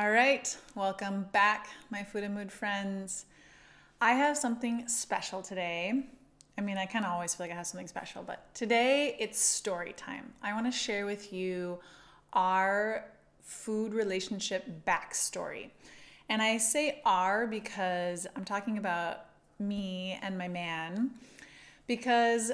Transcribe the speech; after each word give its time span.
All 0.00 0.10
right, 0.10 0.56
welcome 0.74 1.28
back, 1.30 1.68
my 1.90 2.02
food 2.02 2.24
and 2.24 2.34
mood 2.34 2.50
friends. 2.50 3.26
I 4.00 4.12
have 4.12 4.34
something 4.34 4.88
special 4.88 5.42
today. 5.42 6.06
I 6.56 6.60
mean, 6.62 6.78
I 6.78 6.86
kind 6.86 7.04
of 7.04 7.10
always 7.10 7.34
feel 7.34 7.44
like 7.44 7.52
I 7.52 7.56
have 7.56 7.66
something 7.66 7.86
special, 7.86 8.22
but 8.22 8.46
today 8.54 9.14
it's 9.18 9.38
story 9.38 9.92
time. 9.92 10.32
I 10.42 10.54
want 10.54 10.64
to 10.64 10.72
share 10.72 11.04
with 11.04 11.34
you 11.34 11.80
our 12.32 13.04
food 13.42 13.92
relationship 13.92 14.64
backstory. 14.86 15.68
And 16.30 16.40
I 16.40 16.56
say 16.56 17.02
our 17.04 17.46
because 17.46 18.26
I'm 18.34 18.46
talking 18.46 18.78
about 18.78 19.26
me 19.58 20.18
and 20.22 20.38
my 20.38 20.48
man, 20.48 21.10
because 21.86 22.52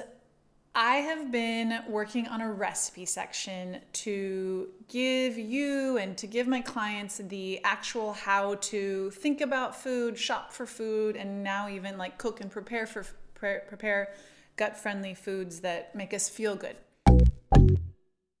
I 0.79 0.97
have 0.97 1.31
been 1.31 1.79
working 1.89 2.27
on 2.27 2.39
a 2.39 2.53
recipe 2.53 3.07
section 3.07 3.79
to 3.93 4.67
give 4.87 5.35
you 5.35 5.97
and 5.97 6.15
to 6.19 6.27
give 6.27 6.45
my 6.45 6.61
clients 6.61 7.17
the 7.17 7.59
actual 7.63 8.13
how 8.13 8.53
to 8.61 9.09
think 9.09 9.41
about 9.41 9.75
food, 9.75 10.19
shop 10.19 10.53
for 10.53 10.67
food, 10.67 11.15
and 11.15 11.43
now 11.43 11.67
even 11.67 11.97
like 11.97 12.19
cook 12.19 12.41
and 12.41 12.51
prepare 12.51 12.85
for 12.85 13.03
prepare 13.33 14.13
gut 14.55 14.77
friendly 14.77 15.15
foods 15.15 15.61
that 15.61 15.95
make 15.95 16.13
us 16.13 16.29
feel 16.29 16.55
good. 16.55 16.75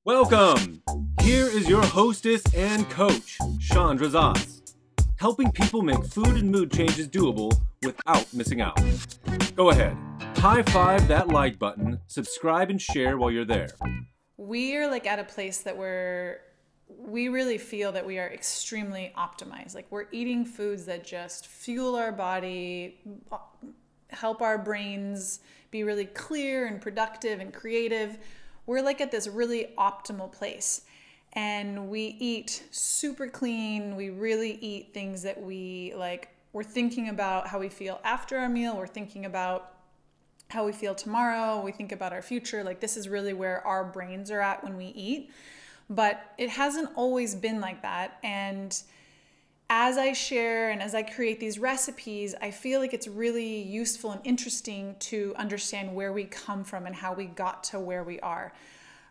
Welcome! 0.03 0.83
Here 1.23 1.47
is 1.47 1.67
your 1.67 1.83
hostess 1.83 2.43
and 2.53 2.87
coach, 2.91 3.39
Chandra 3.59 4.09
Zas, 4.09 4.75
helping 5.15 5.51
people 5.51 5.81
make 5.81 6.05
food 6.05 6.37
and 6.37 6.51
mood 6.51 6.71
changes 6.71 7.07
doable 7.07 7.59
without 7.81 8.31
missing 8.31 8.61
out. 8.61 8.79
Go 9.55 9.71
ahead 9.71 9.97
High 10.37 10.61
five 10.61 11.07
that 11.07 11.29
like 11.29 11.57
button, 11.57 11.99
subscribe 12.05 12.69
and 12.69 12.79
share 12.79 13.17
while 13.17 13.31
you're 13.31 13.43
there. 13.43 13.69
We 14.37 14.77
are 14.77 14.89
like 14.89 15.07
at 15.07 15.17
a 15.17 15.23
place 15.23 15.57
that 15.63 15.75
we're 15.75 16.41
we 16.87 17.27
really 17.27 17.57
feel 17.57 17.91
that 17.91 18.05
we 18.05 18.19
are 18.19 18.27
extremely 18.27 19.11
optimized. 19.17 19.73
Like 19.73 19.87
we're 19.89 20.05
eating 20.11 20.45
foods 20.45 20.85
that 20.85 21.03
just 21.03 21.47
fuel 21.47 21.95
our 21.95 22.11
body, 22.11 22.99
help 24.11 24.41
our 24.43 24.59
brains 24.59 25.39
be 25.71 25.83
really 25.83 26.05
clear 26.05 26.67
and 26.67 26.79
productive 26.79 27.39
and 27.39 27.51
creative. 27.51 28.19
We're 28.67 28.83
like 28.83 29.01
at 29.01 29.11
this 29.11 29.27
really 29.27 29.73
optimal 29.77 30.31
place. 30.31 30.81
And 31.33 31.89
we 31.89 32.15
eat 32.19 32.63
super 32.69 33.27
clean. 33.27 33.95
We 33.95 34.11
really 34.11 34.59
eat 34.61 34.93
things 34.93 35.23
that 35.23 35.41
we 35.41 35.93
like. 35.97 36.29
We're 36.53 36.63
thinking 36.63 37.09
about 37.09 37.47
how 37.47 37.59
we 37.59 37.69
feel 37.69 37.99
after 38.03 38.37
our 38.37 38.49
meal. 38.49 38.77
We're 38.77 38.87
thinking 38.87 39.25
about 39.25 39.73
how 40.49 40.65
we 40.65 40.71
feel 40.71 40.95
tomorrow, 40.95 41.61
we 41.61 41.71
think 41.71 41.91
about 41.91 42.13
our 42.13 42.21
future. 42.21 42.63
Like, 42.63 42.79
this 42.79 42.95
is 42.95 43.09
really 43.09 43.33
where 43.33 43.65
our 43.65 43.83
brains 43.83 44.31
are 44.31 44.41
at 44.41 44.63
when 44.63 44.77
we 44.77 44.87
eat. 44.87 45.29
But 45.89 46.33
it 46.37 46.49
hasn't 46.49 46.89
always 46.95 47.35
been 47.35 47.59
like 47.61 47.81
that. 47.81 48.17
And 48.23 48.77
as 49.69 49.97
I 49.97 50.13
share 50.13 50.69
and 50.69 50.81
as 50.81 50.95
I 50.95 51.03
create 51.03 51.39
these 51.39 51.59
recipes, 51.59 52.33
I 52.41 52.51
feel 52.51 52.79
like 52.79 52.93
it's 52.93 53.07
really 53.07 53.61
useful 53.61 54.11
and 54.11 54.21
interesting 54.23 54.95
to 54.99 55.33
understand 55.37 55.93
where 55.93 56.13
we 56.13 56.25
come 56.25 56.63
from 56.63 56.85
and 56.85 56.95
how 56.95 57.13
we 57.13 57.25
got 57.25 57.63
to 57.65 57.79
where 57.79 58.03
we 58.03 58.19
are. 58.21 58.53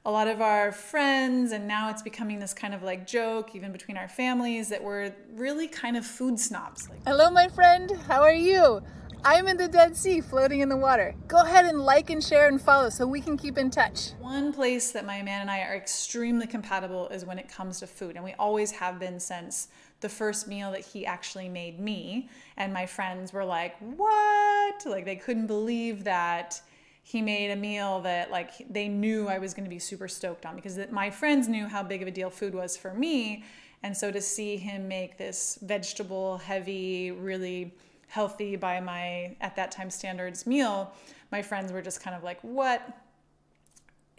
A 0.07 0.11
lot 0.11 0.29
of 0.29 0.41
our 0.41 0.70
friends, 0.70 1.51
and 1.51 1.67
now 1.67 1.91
it's 1.91 2.01
becoming 2.01 2.39
this 2.39 2.55
kind 2.55 2.73
of 2.73 2.83
like 2.83 3.07
joke, 3.07 3.55
even 3.57 3.73
between 3.73 3.97
our 3.97 4.09
families, 4.09 4.69
that 4.69 4.83
we're 4.83 5.12
really 5.34 5.67
kind 5.67 5.97
of 5.97 6.07
food 6.07 6.39
snobs. 6.39 6.89
Like, 6.89 7.01
Hello, 7.07 7.29
my 7.29 7.48
friend. 7.48 7.91
How 8.07 8.23
are 8.23 8.33
you? 8.33 8.81
I'm 9.25 9.48
in 9.48 9.56
the 9.56 9.69
Dead 9.69 9.97
Sea 9.97 10.20
floating 10.20 10.61
in 10.61 10.69
the 10.69 10.77
water. 10.77 11.14
Go 11.28 11.39
ahead 11.39 11.64
and 11.64 11.81
like 11.81 12.11
and 12.11 12.22
share 12.22 12.48
and 12.48 12.61
follow 12.61 12.91
so 12.91 13.06
we 13.06 13.20
can 13.20 13.36
keep 13.36 13.58
in 13.58 13.70
touch. 13.70 14.11
One 14.20 14.53
place 14.53 14.92
that 14.92 15.05
my 15.05 15.23
man 15.23 15.42
and 15.42 15.50
I 15.50 15.61
are 15.62 15.75
extremely 15.75 16.47
compatible 16.47 17.08
is 17.08 17.25
when 17.25 17.39
it 17.39 17.48
comes 17.48 17.81
to 17.81 17.86
food, 17.86 18.17
and 18.17 18.25
we 18.25 18.34
always 18.39 18.70
have 18.73 18.98
been 18.98 19.19
since 19.19 19.69
the 20.00 20.08
first 20.08 20.47
meal 20.47 20.70
that 20.73 20.84
he 20.84 21.06
actually 21.06 21.48
made 21.48 21.81
me. 21.81 22.28
And 22.56 22.73
my 22.73 22.86
friends 22.86 23.33
were 23.33 23.45
like, 23.45 23.77
What? 23.81 24.84
Like, 24.86 25.05
they 25.05 25.17
couldn't 25.17 25.47
believe 25.47 26.05
that 26.05 26.61
he 27.06 27.23
made 27.23 27.53
a 27.53 27.56
meal 27.56 28.01
that 28.01 28.33
like 28.33 28.51
they 28.68 28.89
knew 28.89 29.29
I 29.29 29.39
was 29.39 29.55
going 29.55 29.62
to 29.62 29.70
be 29.70 29.79
super 29.79 30.08
stoked 30.08 30.45
on 30.45 30.57
because 30.57 30.77
my 30.91 31.08
friends 31.08 31.46
knew 31.46 31.67
how 31.67 31.85
big 31.85 32.02
of 32.02 32.08
a 32.08 32.11
deal 32.11 32.30
food 32.30 32.52
was 32.52 32.77
for 32.77 32.92
me 32.92 33.45
and 33.85 33.96
so 33.96 34.11
to 34.11 34.20
see 34.20 34.57
him 34.57 34.89
make 34.89 35.17
this 35.17 35.57
vegetable 35.62 36.39
heavy 36.39 37.12
really 37.12 37.73
healthy 38.08 38.56
by 38.56 38.80
my 38.80 39.36
at 39.40 39.56
that 39.56 39.70
time 39.70 39.90
standards 39.90 40.46
meal 40.46 40.92
my 41.33 41.42
friends 41.42 41.72
were 41.72 41.83
just 41.83 42.00
kind 42.00 42.17
of 42.17 42.22
like 42.22 42.40
what? 42.42 42.86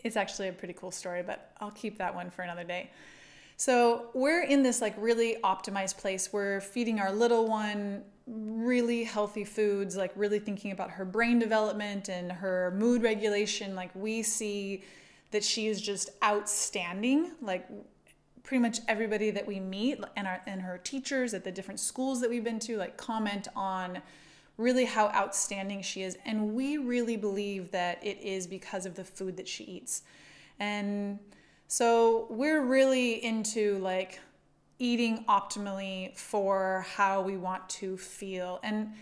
It's 0.03 0.17
actually 0.17 0.49
a 0.49 0.53
pretty 0.53 0.73
cool 0.73 0.91
story 0.91 1.23
but 1.23 1.51
i'll 1.59 1.71
keep 1.71 1.97
that 1.97 2.13
one 2.13 2.29
for 2.29 2.41
another 2.41 2.63
day. 2.63 2.91
So 3.59 4.09
we're 4.13 4.43
in 4.43 4.61
this 4.61 4.81
like 4.81 4.93
really 4.97 5.37
optimized 5.43 5.97
place. 5.97 6.31
We're 6.31 6.61
feeding 6.61 6.99
our 6.99 7.11
little 7.11 7.47
one 7.47 8.03
really 8.27 9.03
healthy 9.03 9.45
foods 9.45 9.95
like 9.95 10.11
really 10.15 10.37
thinking 10.37 10.71
about 10.71 10.91
her 10.91 11.05
brain 11.05 11.39
development 11.39 12.09
and 12.09 12.31
her 12.31 12.73
mood 12.77 13.01
regulation. 13.01 13.73
Like 13.73 13.89
we 13.95 14.21
see 14.21 14.83
that 15.31 15.43
she 15.43 15.67
is 15.67 15.81
just 15.81 16.11
outstanding. 16.23 17.31
Like 17.41 17.67
pretty 18.47 18.61
much 18.61 18.79
everybody 18.87 19.29
that 19.29 19.45
we 19.45 19.59
meet 19.59 19.99
and 20.15 20.25
our 20.25 20.41
and 20.47 20.61
her 20.61 20.77
teachers 20.77 21.33
at 21.33 21.43
the 21.43 21.51
different 21.51 21.81
schools 21.81 22.21
that 22.21 22.29
we've 22.29 22.45
been 22.45 22.59
to 22.59 22.77
like 22.77 22.95
comment 22.95 23.49
on 23.57 24.01
really 24.55 24.85
how 24.85 25.09
outstanding 25.09 25.81
she 25.81 26.01
is. 26.01 26.17
And 26.25 26.55
we 26.55 26.77
really 26.77 27.17
believe 27.17 27.71
that 27.71 27.99
it 28.01 28.17
is 28.21 28.47
because 28.47 28.85
of 28.85 28.95
the 28.95 29.03
food 29.03 29.35
that 29.35 29.49
she 29.49 29.65
eats. 29.65 30.03
And 30.61 31.19
so 31.67 32.27
we're 32.29 32.61
really 32.61 33.21
into 33.23 33.79
like 33.79 34.21
eating 34.79 35.25
optimally 35.25 36.17
for 36.17 36.85
how 36.95 37.19
we 37.19 37.35
want 37.35 37.67
to 37.67 37.97
feel. 37.97 38.61
And 38.63 38.93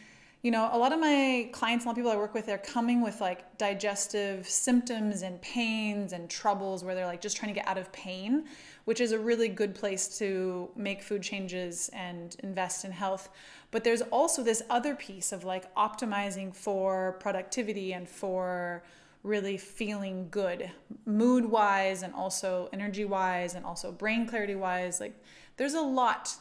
you 0.46 0.52
know, 0.52 0.70
a 0.72 0.78
lot 0.78 0.94
of 0.94 1.00
my 1.00 1.50
clients, 1.54 1.86
a 1.86 1.88
lot 1.88 1.94
of 1.94 1.96
people 1.96 2.12
I 2.12 2.18
work 2.18 2.36
with, 2.36 2.46
they're 2.46 2.60
coming 2.60 3.02
with 3.02 3.20
like 3.20 3.58
digestive 3.58 4.48
symptoms 4.48 5.24
and 5.24 5.42
pains 5.42 6.14
and 6.14 6.30
troubles 6.30 6.84
where 6.84 6.94
they're 6.94 7.08
like 7.08 7.20
just 7.20 7.36
trying 7.36 7.52
to 7.52 7.60
get 7.60 7.68
out 7.68 7.80
of 7.80 7.92
pain, 7.92 8.46
which 8.84 9.02
is 9.02 9.12
a 9.12 9.18
really 9.18 9.48
good 9.48 9.74
place 9.74 10.20
to 10.20 10.70
make 10.76 11.02
food 11.02 11.24
changes 11.24 11.90
and 11.94 12.36
invest 12.44 12.86
in 12.86 12.92
health. 12.92 13.30
But 13.72 13.84
there's 13.84 14.04
also 14.04 14.44
this 14.44 14.62
other 14.70 14.94
piece 14.94 15.32
of 15.32 15.46
like 15.46 15.74
optimizing 15.74 16.56
for 16.56 17.18
productivity 17.20 17.94
and 17.94 18.08
for 18.08 18.84
really 19.24 19.58
feeling 19.58 20.28
good, 20.30 20.70
mood 21.08 21.46
wise, 21.46 22.04
and 22.04 22.14
also 22.14 22.70
energy 22.72 23.04
wise, 23.04 23.56
and 23.56 23.66
also 23.66 23.92
brain 23.92 24.28
clarity 24.28 24.54
wise. 24.54 25.00
Like, 25.00 25.20
there's 25.58 25.74
a 25.74 25.82
lot 25.82 26.36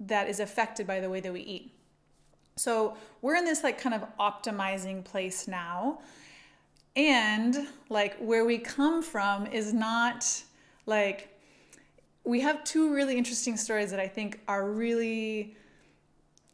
that 0.00 0.28
is 0.28 0.40
affected 0.40 0.88
by 0.88 0.98
the 0.98 1.08
way 1.08 1.20
that 1.20 1.32
we 1.32 1.42
eat. 1.42 1.77
So 2.58 2.96
we're 3.22 3.36
in 3.36 3.44
this 3.44 3.62
like 3.62 3.80
kind 3.80 3.94
of 3.94 4.04
optimizing 4.18 5.04
place 5.04 5.48
now. 5.48 6.00
And 6.96 7.68
like 7.88 8.16
where 8.18 8.44
we 8.44 8.58
come 8.58 9.02
from 9.02 9.46
is 9.46 9.72
not 9.72 10.42
like 10.86 11.34
we 12.24 12.40
have 12.40 12.64
two 12.64 12.92
really 12.92 13.16
interesting 13.16 13.56
stories 13.56 13.90
that 13.90 14.00
I 14.00 14.08
think 14.08 14.40
are 14.48 14.70
really 14.70 15.56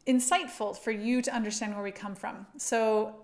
insightful 0.07 0.77
for 0.77 0.91
you 0.91 1.21
to 1.23 1.33
understand 1.33 1.73
where 1.73 1.83
we 1.83 1.91
come 1.91 2.15
from. 2.15 2.45
So 2.57 3.15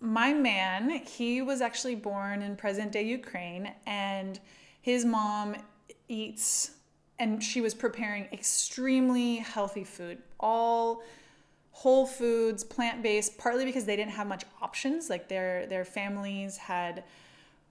my 0.00 0.32
man, 0.32 0.90
he 0.90 1.42
was 1.42 1.60
actually 1.60 1.94
born 1.94 2.40
in 2.40 2.56
present 2.56 2.92
day 2.92 3.02
Ukraine 3.02 3.72
and 3.86 4.40
his 4.80 5.04
mom 5.04 5.56
eats 6.08 6.72
and 7.18 7.44
she 7.44 7.60
was 7.60 7.74
preparing 7.74 8.26
extremely 8.32 9.36
healthy 9.36 9.84
food. 9.84 10.18
All 10.40 11.02
whole 11.72 12.06
foods, 12.06 12.64
plant-based, 12.64 13.38
partly 13.38 13.64
because 13.64 13.84
they 13.84 13.96
didn't 13.96 14.12
have 14.12 14.26
much 14.26 14.44
options. 14.60 15.08
Like 15.08 15.28
their 15.28 15.66
their 15.66 15.84
families 15.84 16.56
had 16.56 17.04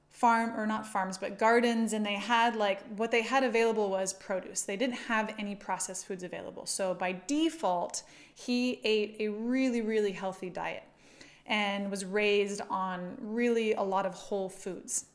farm 0.09 0.59
or 0.59 0.65
not 0.65 0.85
farms, 0.87 1.17
but 1.17 1.37
gardens 1.37 1.93
and 1.93 2.05
they 2.05 2.15
had 2.15 2.55
like 2.55 2.81
what 2.97 3.11
they 3.11 3.21
had 3.21 3.43
available 3.43 3.89
was 3.89 4.13
produce. 4.13 4.63
They 4.63 4.77
didn't 4.77 4.95
have 4.95 5.33
any 5.37 5.55
processed 5.55 6.07
foods 6.07 6.23
available. 6.23 6.65
So 6.65 6.93
by 6.93 7.21
default, 7.27 8.03
he 8.33 8.81
ate 8.83 9.15
a 9.19 9.29
really 9.29 9.81
really 9.81 10.11
healthy 10.11 10.49
diet 10.49 10.83
and 11.45 11.89
was 11.89 12.05
raised 12.05 12.61
on 12.69 13.17
really 13.19 13.73
a 13.73 13.81
lot 13.81 14.05
of 14.05 14.13
whole 14.13 14.49
foods. 14.49 15.05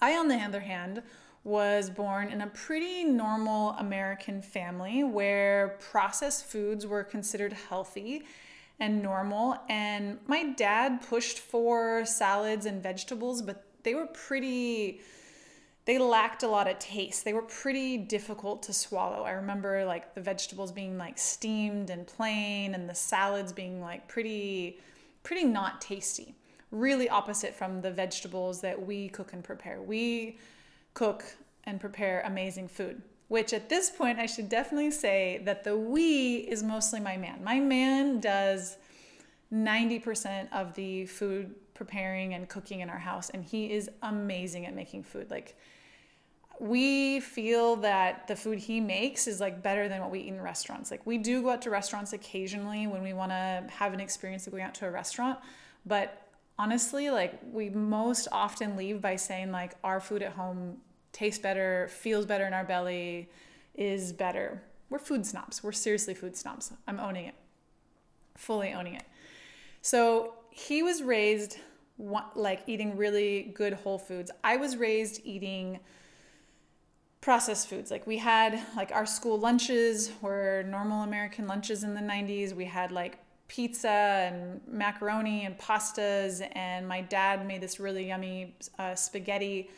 I 0.00 0.16
on 0.16 0.28
the 0.28 0.36
other 0.36 0.60
hand 0.60 1.02
was 1.42 1.88
born 1.88 2.28
in 2.28 2.42
a 2.42 2.46
pretty 2.48 3.04
normal 3.04 3.70
American 3.72 4.42
family 4.42 5.02
where 5.02 5.78
processed 5.80 6.44
foods 6.44 6.86
were 6.86 7.02
considered 7.02 7.52
healthy 7.52 8.24
and 8.78 9.02
normal. 9.02 9.56
And 9.68 10.18
my 10.26 10.52
dad 10.52 11.02
pushed 11.02 11.38
for 11.38 12.04
salads 12.04 12.66
and 12.66 12.82
vegetables, 12.82 13.42
but 13.42 13.64
they 13.82 13.94
were 13.94 14.06
pretty 14.06 15.00
they 15.86 15.98
lacked 15.98 16.42
a 16.42 16.48
lot 16.48 16.68
of 16.68 16.78
taste. 16.78 17.24
They 17.24 17.32
were 17.32 17.42
pretty 17.42 17.96
difficult 17.96 18.62
to 18.64 18.72
swallow. 18.72 19.22
I 19.22 19.32
remember 19.32 19.84
like 19.84 20.14
the 20.14 20.20
vegetables 20.20 20.70
being 20.72 20.98
like 20.98 21.18
steamed 21.18 21.90
and 21.90 22.06
plain 22.06 22.74
and 22.74 22.88
the 22.88 22.94
salads 22.94 23.52
being 23.52 23.80
like 23.80 24.06
pretty 24.06 24.78
pretty 25.22 25.44
not 25.44 25.80
tasty. 25.80 26.34
Really 26.70 27.08
opposite 27.08 27.54
from 27.54 27.80
the 27.80 27.90
vegetables 27.90 28.60
that 28.60 28.86
we 28.86 29.08
cook 29.08 29.32
and 29.32 29.42
prepare. 29.42 29.80
We 29.82 30.38
cook 30.94 31.24
and 31.64 31.80
prepare 31.80 32.22
amazing 32.24 32.68
food. 32.68 33.02
which 33.30 33.52
at 33.52 33.68
this 33.68 33.90
point 33.90 34.18
I 34.18 34.26
should 34.26 34.48
definitely 34.48 34.90
say 34.90 35.40
that 35.44 35.62
the 35.62 35.76
we 35.76 36.38
is 36.38 36.64
mostly 36.64 36.98
my 36.98 37.16
man. 37.16 37.44
My 37.44 37.60
man 37.60 38.18
does 38.18 38.76
90% 39.54 40.48
of 40.52 40.74
the 40.74 41.06
food 41.06 41.54
preparing 41.72 42.34
and 42.34 42.48
cooking 42.48 42.80
in 42.80 42.90
our 42.90 42.98
house, 42.98 43.30
and 43.30 43.44
he 43.44 43.72
is 43.72 43.88
amazing 44.02 44.66
at 44.66 44.74
making 44.74 45.04
food. 45.04 45.30
Like, 45.30 45.56
we 46.58 47.20
feel 47.20 47.76
that 47.76 48.26
the 48.26 48.34
food 48.34 48.58
he 48.58 48.80
makes 48.80 49.28
is 49.28 49.38
like 49.38 49.62
better 49.62 49.88
than 49.88 50.00
what 50.00 50.10
we 50.10 50.20
eat 50.20 50.28
in 50.28 50.40
restaurants. 50.40 50.90
Like 50.90 51.06
we 51.06 51.16
do 51.16 51.40
go 51.40 51.50
out 51.50 51.62
to 51.62 51.70
restaurants 51.70 52.12
occasionally 52.12 52.86
when 52.88 53.02
we 53.02 53.12
want 53.12 53.30
to 53.30 53.64
have 53.70 53.94
an 53.94 54.00
experience 54.00 54.46
of 54.46 54.52
going 54.52 54.64
out 54.64 54.74
to 54.74 54.86
a 54.86 54.90
restaurant, 54.90 55.38
but 55.86 56.19
honestly, 56.60 57.08
like 57.08 57.40
we 57.52 57.70
most 57.70 58.28
often 58.30 58.76
leave 58.76 59.00
by 59.00 59.16
saying 59.16 59.50
like 59.50 59.72
our 59.82 59.98
food 59.98 60.22
at 60.22 60.32
home 60.32 60.76
tastes 61.10 61.40
better, 61.40 61.88
feels 61.90 62.26
better 62.26 62.46
in 62.46 62.52
our 62.52 62.64
belly, 62.64 63.30
is 63.74 64.12
better. 64.12 64.62
We're 64.90 64.98
food 64.98 65.24
snobs. 65.24 65.62
We're 65.62 65.72
seriously 65.72 66.12
food 66.12 66.36
snobs. 66.36 66.70
I'm 66.86 67.00
owning 67.00 67.24
it. 67.24 67.34
Fully 68.36 68.74
owning 68.74 68.94
it. 68.94 69.04
So, 69.80 70.34
he 70.50 70.82
was 70.82 71.02
raised 71.02 71.56
like 72.34 72.62
eating 72.66 72.96
really 72.96 73.52
good 73.54 73.72
whole 73.72 73.98
foods. 73.98 74.30
I 74.44 74.56
was 74.56 74.76
raised 74.76 75.20
eating 75.24 75.78
processed 77.20 77.68
foods. 77.68 77.90
Like 77.90 78.06
we 78.06 78.18
had 78.18 78.60
like 78.76 78.90
our 78.92 79.06
school 79.06 79.38
lunches 79.38 80.10
were 80.20 80.64
normal 80.66 81.02
American 81.02 81.46
lunches 81.46 81.84
in 81.84 81.94
the 81.94 82.00
90s. 82.00 82.52
We 82.52 82.64
had 82.64 82.90
like 82.90 83.18
pizza 83.50 83.88
and 83.88 84.60
macaroni 84.68 85.44
and 85.44 85.58
pastas 85.58 86.48
and 86.52 86.86
my 86.86 87.00
dad 87.00 87.44
made 87.44 87.60
this 87.60 87.80
really 87.80 88.06
yummy 88.06 88.54
uh, 88.78 88.94
spaghetti. 88.94 89.68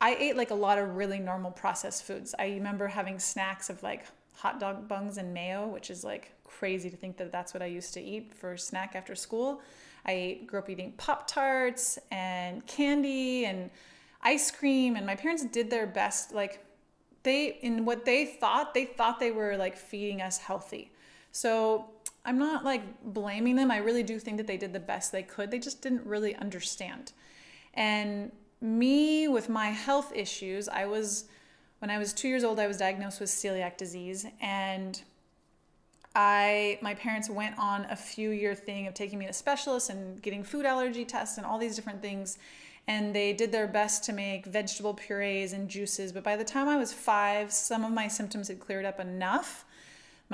I 0.00 0.16
ate 0.18 0.38
like 0.38 0.50
a 0.50 0.54
lot 0.54 0.78
of 0.78 0.96
really 0.96 1.18
normal 1.18 1.50
processed 1.50 2.04
foods. 2.04 2.34
I 2.38 2.46
remember 2.46 2.88
having 2.88 3.18
snacks 3.18 3.68
of 3.68 3.82
like 3.82 4.06
hot 4.32 4.58
dog 4.58 4.88
buns 4.88 5.18
and 5.18 5.34
mayo, 5.34 5.66
which 5.66 5.90
is 5.90 6.02
like 6.02 6.32
crazy 6.44 6.88
to 6.88 6.96
think 6.96 7.18
that 7.18 7.30
that's 7.30 7.52
what 7.52 7.62
I 7.62 7.66
used 7.66 7.92
to 7.92 8.00
eat 8.00 8.32
for 8.34 8.56
snack 8.56 8.94
after 8.94 9.14
school. 9.14 9.60
I 10.06 10.40
grew 10.46 10.60
up 10.60 10.70
eating 10.70 10.94
Pop 10.96 11.26
Tarts 11.26 11.98
and 12.10 12.66
candy 12.66 13.44
and 13.44 13.68
ice 14.22 14.50
cream, 14.50 14.96
and 14.96 15.04
my 15.04 15.14
parents 15.14 15.44
did 15.44 15.68
their 15.68 15.86
best. 15.86 16.32
Like 16.32 16.64
they, 17.22 17.58
in 17.60 17.84
what 17.84 18.06
they 18.06 18.24
thought, 18.24 18.72
they 18.72 18.86
thought 18.86 19.20
they 19.20 19.30
were 19.30 19.58
like 19.58 19.76
feeding 19.76 20.22
us 20.22 20.38
healthy. 20.38 20.90
So 21.32 21.90
I'm 22.24 22.38
not 22.38 22.64
like 22.64 22.82
blaming 23.02 23.56
them. 23.56 23.70
I 23.70 23.78
really 23.78 24.02
do 24.02 24.18
think 24.18 24.38
that 24.38 24.46
they 24.46 24.56
did 24.56 24.72
the 24.72 24.80
best 24.80 25.12
they 25.12 25.22
could. 25.22 25.50
They 25.50 25.58
just 25.58 25.82
didn't 25.82 26.06
really 26.06 26.34
understand. 26.34 27.12
And 27.74 28.32
me 28.60 29.28
with 29.28 29.48
my 29.48 29.66
health 29.66 30.12
issues, 30.14 30.68
I 30.68 30.86
was 30.86 31.24
when 31.80 31.90
I 31.90 31.98
was 31.98 32.12
two 32.14 32.28
years 32.28 32.44
old, 32.44 32.58
I 32.58 32.66
was 32.66 32.78
diagnosed 32.78 33.20
with 33.20 33.28
celiac 33.28 33.76
disease, 33.76 34.24
and 34.40 35.02
I 36.14 36.78
my 36.80 36.94
parents 36.94 37.28
went 37.28 37.58
on 37.58 37.86
a 37.90 37.96
few 37.96 38.30
year 38.30 38.54
thing 38.54 38.86
of 38.86 38.94
taking 38.94 39.18
me 39.18 39.26
to 39.26 39.32
specialists 39.32 39.90
and 39.90 40.22
getting 40.22 40.44
food 40.44 40.64
allergy 40.64 41.04
tests 41.04 41.36
and 41.38 41.46
all 41.46 41.58
these 41.58 41.74
different 41.74 42.00
things 42.00 42.38
and 42.86 43.14
they 43.14 43.32
did 43.32 43.50
their 43.50 43.66
best 43.66 44.04
to 44.04 44.12
make 44.12 44.46
vegetable 44.46 44.94
purees 44.94 45.52
and 45.52 45.68
juices 45.68 46.12
but 46.12 46.22
by 46.22 46.36
the 46.36 46.44
time 46.44 46.68
I 46.68 46.76
was 46.76 46.92
5 46.92 47.50
some 47.52 47.84
of 47.84 47.90
my 47.90 48.06
symptoms 48.06 48.46
had 48.46 48.60
cleared 48.60 48.84
up 48.84 49.00
enough 49.00 49.64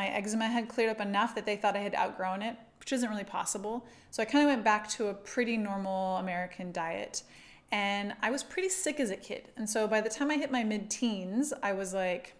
my 0.00 0.08
eczema 0.08 0.46
had 0.46 0.66
cleared 0.66 0.90
up 0.90 1.00
enough 1.00 1.34
that 1.34 1.44
they 1.44 1.56
thought 1.56 1.76
I 1.76 1.80
had 1.80 1.94
outgrown 1.94 2.40
it 2.40 2.56
which 2.78 2.92
isn't 2.92 3.10
really 3.10 3.24
possible 3.24 3.86
so 4.10 4.22
I 4.22 4.26
kind 4.26 4.44
of 4.44 4.48
went 4.48 4.64
back 4.64 4.88
to 4.90 5.08
a 5.08 5.14
pretty 5.14 5.56
normal 5.56 6.16
American 6.16 6.72
diet 6.72 7.22
and 7.70 8.14
I 8.22 8.30
was 8.30 8.42
pretty 8.42 8.70
sick 8.70 8.98
as 8.98 9.10
a 9.10 9.16
kid 9.16 9.50
and 9.56 9.68
so 9.68 9.86
by 9.86 10.00
the 10.00 10.08
time 10.08 10.30
I 10.30 10.36
hit 10.36 10.50
my 10.50 10.64
mid 10.64 10.88
teens 10.88 11.52
I 11.62 11.74
was 11.74 11.92
like 11.92 12.34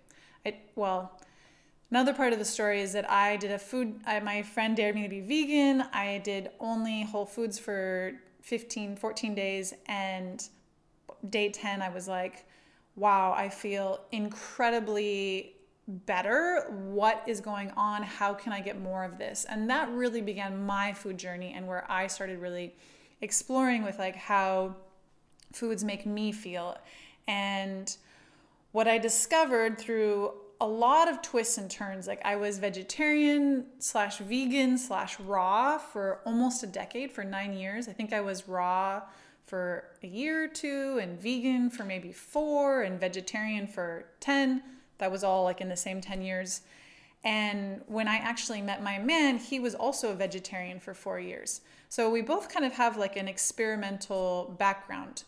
I, 0.47 0.55
well 0.75 1.21
Another 1.91 2.15
part 2.15 2.33
of 2.33 2.39
the 2.39 2.45
story 2.45 2.81
is 2.81 2.93
that 2.93 3.11
I 3.11 3.37
did 3.37 3.51
a 3.51 3.59
food, 3.59 4.01
I, 4.07 4.21
my 4.21 4.43
friend 4.43 4.77
dared 4.77 4.95
me 4.95 5.03
to 5.03 5.09
be 5.09 5.21
vegan. 5.21 5.83
I 5.93 6.19
did 6.19 6.51
only 6.61 7.03
Whole 7.03 7.27
Foods 7.27 7.59
for 7.59 8.13
15, 8.43 8.95
14 8.95 9.35
days. 9.35 9.75
And 9.87 10.41
day 11.29 11.49
10, 11.49 11.83
I 11.83 11.89
was 11.89 12.07
like, 12.07 12.47
wow, 12.95 13.35
I 13.37 13.49
feel 13.49 14.03
incredibly 14.13 15.57
better. 15.89 16.67
What 16.71 17.23
is 17.27 17.41
going 17.41 17.71
on? 17.73 18.03
How 18.03 18.35
can 18.35 18.53
I 18.53 18.61
get 18.61 18.81
more 18.81 19.05
of 19.05 19.19
this? 19.19 19.47
And 19.49 19.69
that 19.71 19.89
really 19.91 20.21
began 20.21 20.65
my 20.65 20.93
food 20.93 21.19
journey 21.19 21.53
and 21.55 21.67
where 21.67 21.91
I 21.91 22.07
started 22.07 22.39
really 22.39 22.75
exploring 23.21 23.83
with 23.83 23.99
like 23.99 24.17
how 24.17 24.77
foods 25.53 25.85
make 25.85 26.07
me 26.07 26.33
feel. 26.33 26.77
And 27.27 27.95
what 28.73 28.87
I 28.87 28.99
discovered 28.99 29.79
through 29.79 30.33
a 30.61 30.67
lot 30.67 31.09
of 31.09 31.23
twists 31.23 31.57
and 31.59 31.71
turns. 31.71 32.07
Like 32.07 32.21
I 32.25 32.37
was 32.37 32.59
vegetarian 32.59 33.65
slash 33.79 34.19
vegan 34.19 34.77
slash 34.77 35.19
raw 35.19 35.79
for 35.79 36.21
almost 36.27 36.63
a 36.63 36.67
decade, 36.67 37.11
for 37.11 37.25
nine 37.25 37.55
years. 37.55 37.89
I 37.89 37.93
think 37.93 38.13
I 38.13 38.21
was 38.21 38.47
raw 38.47 39.03
for 39.47 39.85
a 40.03 40.07
year 40.07 40.45
or 40.45 40.49
two, 40.49 40.99
and 41.03 41.21
vegan 41.21 41.71
for 41.71 41.85
maybe 41.85 42.13
four, 42.13 42.83
and 42.83 43.01
vegetarian 43.01 43.67
for 43.67 44.05
10. 44.21 44.63
That 45.01 45.11
was 45.11 45.25
all 45.25 45.45
like 45.45 45.61
in 45.61 45.69
the 45.69 45.77
same 45.77 46.01
10 46.01 46.23
years. 46.23 46.63
And 47.25 47.83
when 47.87 48.09
I 48.09 48.17
actually 48.17 48.63
met 48.63 48.83
my 48.83 48.99
man, 48.99 49.37
he 49.39 49.61
was 49.61 49.75
also 49.75 50.11
a 50.11 50.15
vegetarian 50.15 50.81
for 50.81 50.95
four 50.95 51.21
years. 51.21 51.61
So 51.89 52.09
we 52.09 52.23
both 52.23 52.49
kind 52.49 52.65
of 52.65 52.73
have 52.75 52.97
like 52.97 53.17
an 53.17 53.29
experimental 53.29 54.55
background. 54.59 55.25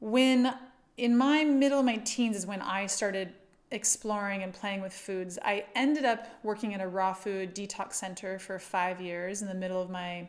When 0.00 0.52
in 0.96 1.16
my 1.16 1.44
middle 1.44 1.82
my 1.82 1.96
teens 1.96 2.36
is 2.36 2.46
when 2.46 2.60
I 2.60 2.86
started 2.86 3.32
exploring 3.74 4.42
and 4.42 4.52
playing 4.52 4.80
with 4.80 4.92
foods. 4.92 5.38
I 5.44 5.64
ended 5.74 6.04
up 6.04 6.28
working 6.42 6.74
at 6.74 6.80
a 6.80 6.86
raw 6.86 7.12
food 7.12 7.54
detox 7.54 7.94
center 7.94 8.38
for 8.38 8.58
five 8.58 9.00
years 9.00 9.42
in 9.42 9.48
the 9.48 9.54
middle 9.54 9.82
of 9.82 9.90
my 9.90 10.28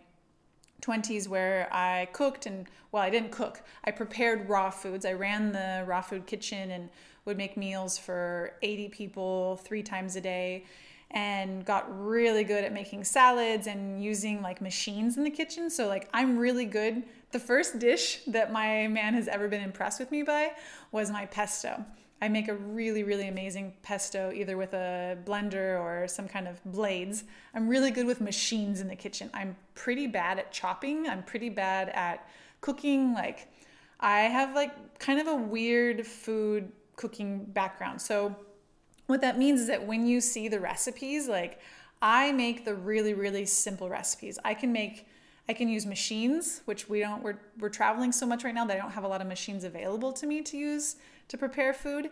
20s 0.82 1.28
where 1.28 1.70
I 1.72 2.08
cooked 2.12 2.46
and, 2.48 2.68
well, 2.92 3.04
I 3.04 3.10
didn't 3.10 3.32
cook. 3.32 3.62
I 3.84 3.92
prepared 3.92 4.50
raw 4.50 4.70
foods. 4.70 5.06
I 5.06 5.14
ran 5.14 5.52
the 5.52 5.84
raw 5.86 6.02
food 6.02 6.26
kitchen 6.26 6.72
and 6.72 6.90
would 7.26 7.38
make 7.38 7.58
meals 7.58 7.98
for 7.98 8.54
80 8.62 8.90
people 8.90 9.58
three 9.58 9.84
times 9.84 10.16
a 10.16 10.22
day 10.22 10.66
and 11.12 11.66
got 11.66 11.86
really 12.06 12.44
good 12.44 12.64
at 12.64 12.74
making 12.74 13.04
salads 13.04 13.68
and 13.68 14.04
using 14.04 14.42
like 14.42 14.62
machines 14.62 15.18
in 15.18 15.24
the 15.24 15.30
kitchen. 15.30 15.70
So, 15.70 15.88
like, 15.88 16.10
I'm 16.14 16.38
really 16.38 16.66
good. 16.66 17.04
The 17.32 17.40
first 17.40 17.80
dish 17.80 18.22
that 18.28 18.52
my 18.52 18.88
man 18.88 19.14
has 19.14 19.28
ever 19.28 19.48
been 19.48 19.62
impressed 19.62 20.00
with 20.00 20.12
me 20.12 20.24
by 20.24 20.52
was 20.92 21.12
my 21.12 21.26
pesto. 21.26 21.84
I 22.22 22.30
make 22.30 22.48
a 22.48 22.56
really, 22.56 23.04
really 23.04 23.28
amazing 23.28 23.74
pesto 23.84 24.32
either 24.34 24.58
with 24.58 24.74
a 24.74 25.18
blender 25.26 25.80
or 25.80 26.08
some 26.08 26.28
kind 26.28 26.48
of 26.48 26.64
blades. 26.64 27.26
I'm 27.54 27.68
really 27.68 27.92
good 27.92 28.08
with 28.08 28.22
machines 28.22 28.82
in 28.82 28.88
the 28.88 28.96
kitchen. 28.96 29.30
I'm 29.34 29.56
pretty 29.74 30.08
bad 30.08 30.40
at 30.40 30.52
chopping. 30.52 31.08
I'm 31.08 31.24
pretty 31.24 31.50
bad 31.50 31.90
at 31.90 32.28
cooking. 32.62 33.14
Like, 33.14 33.48
I 34.00 34.22
have 34.22 34.56
like 34.56 35.00
kind 35.00 35.20
of 35.20 35.28
a 35.28 35.36
weird 35.36 36.08
food 36.08 36.72
cooking 36.96 37.46
background. 37.46 38.02
So, 38.02 38.36
what 39.08 39.22
that 39.22 39.38
means 39.38 39.62
is 39.62 39.68
that 39.68 39.86
when 39.86 40.08
you 40.08 40.20
see 40.20 40.48
the 40.48 40.60
recipes, 40.60 41.28
like, 41.28 41.60
I 42.02 42.32
make 42.32 42.66
the 42.66 42.74
really, 42.74 43.14
really 43.14 43.46
simple 43.46 43.88
recipes. 43.88 44.40
I 44.44 44.54
can 44.54 44.72
make 44.72 45.08
I 45.48 45.54
can 45.54 45.70
use 45.70 45.86
machines, 45.86 46.62
which 46.66 46.90
we 46.90 47.02
don't, 47.02 47.22
we're, 47.22 47.38
we're 47.60 47.70
traveling 47.70 48.12
so 48.12 48.26
much 48.26 48.44
right 48.44 48.54
now 48.54 48.66
that 48.66 48.76
I 48.76 48.80
don't 48.80 48.92
have 48.92 49.04
a 49.04 49.08
lot 49.08 49.22
of 49.22 49.28
machines 49.28 49.64
available 49.64 50.12
to 50.14 50.26
me 50.26 50.42
to 50.42 50.58
use 50.58 50.96
to 51.28 51.38
prepare 51.38 51.74
food. 51.74 52.10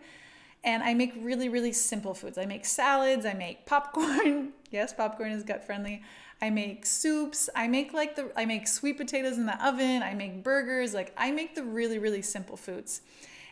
And 0.62 0.82
I 0.82 0.94
make 0.94 1.12
really, 1.18 1.48
really 1.48 1.72
simple 1.72 2.14
foods. 2.14 2.38
I 2.38 2.46
make 2.46 2.64
salads, 2.64 3.26
I 3.26 3.34
make 3.34 3.66
popcorn. 3.66 4.52
yes, 4.70 4.94
popcorn 4.94 5.32
is 5.32 5.42
gut 5.42 5.64
friendly. 5.64 6.02
I 6.40 6.50
make 6.50 6.86
soups. 6.86 7.50
I 7.54 7.66
make 7.68 7.92
like 7.92 8.16
the, 8.16 8.30
I 8.36 8.44
make 8.44 8.66
sweet 8.68 8.96
potatoes 8.96 9.36
in 9.36 9.46
the 9.46 9.66
oven. 9.66 10.02
I 10.02 10.14
make 10.14 10.42
burgers. 10.42 10.94
Like 10.94 11.12
I 11.16 11.30
make 11.30 11.54
the 11.54 11.64
really, 11.64 11.98
really 11.98 12.22
simple 12.22 12.56
foods. 12.56 13.02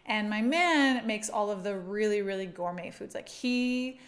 And 0.06 0.28
my 0.28 0.42
man 0.42 1.06
makes 1.06 1.30
all 1.30 1.50
of 1.50 1.62
the 1.62 1.76
really, 1.76 2.22
really 2.22 2.46
gourmet 2.46 2.90
foods. 2.90 3.14
Like 3.14 3.28
he, 3.28 4.00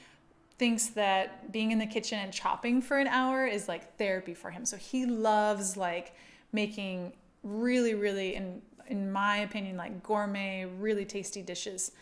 thinks 0.59 0.89
that 0.89 1.51
being 1.51 1.73
in 1.73 1.79
the 1.79 1.87
kitchen 1.87 2.19
and 2.19 2.33
chopping 2.33 2.81
for 2.81 2.99
an 2.99 3.09
hour 3.09 3.47
is 3.47 3.69
like 3.69 3.97
therapy 3.97 4.35
for 4.35 4.51
him. 4.51 4.65
So 4.65 4.77
he 4.77 5.07
loves 5.07 5.77
like 5.77 6.15
making 6.53 7.13
really, 7.43 7.95
really, 7.95 8.37
in 8.37 8.63
in 8.87 9.11
my 9.11 9.39
opinion, 9.39 9.77
like 9.77 10.03
gourmet, 10.03 10.67
really 10.79 11.07
tasty 11.07 11.41
dishes. 11.41 11.93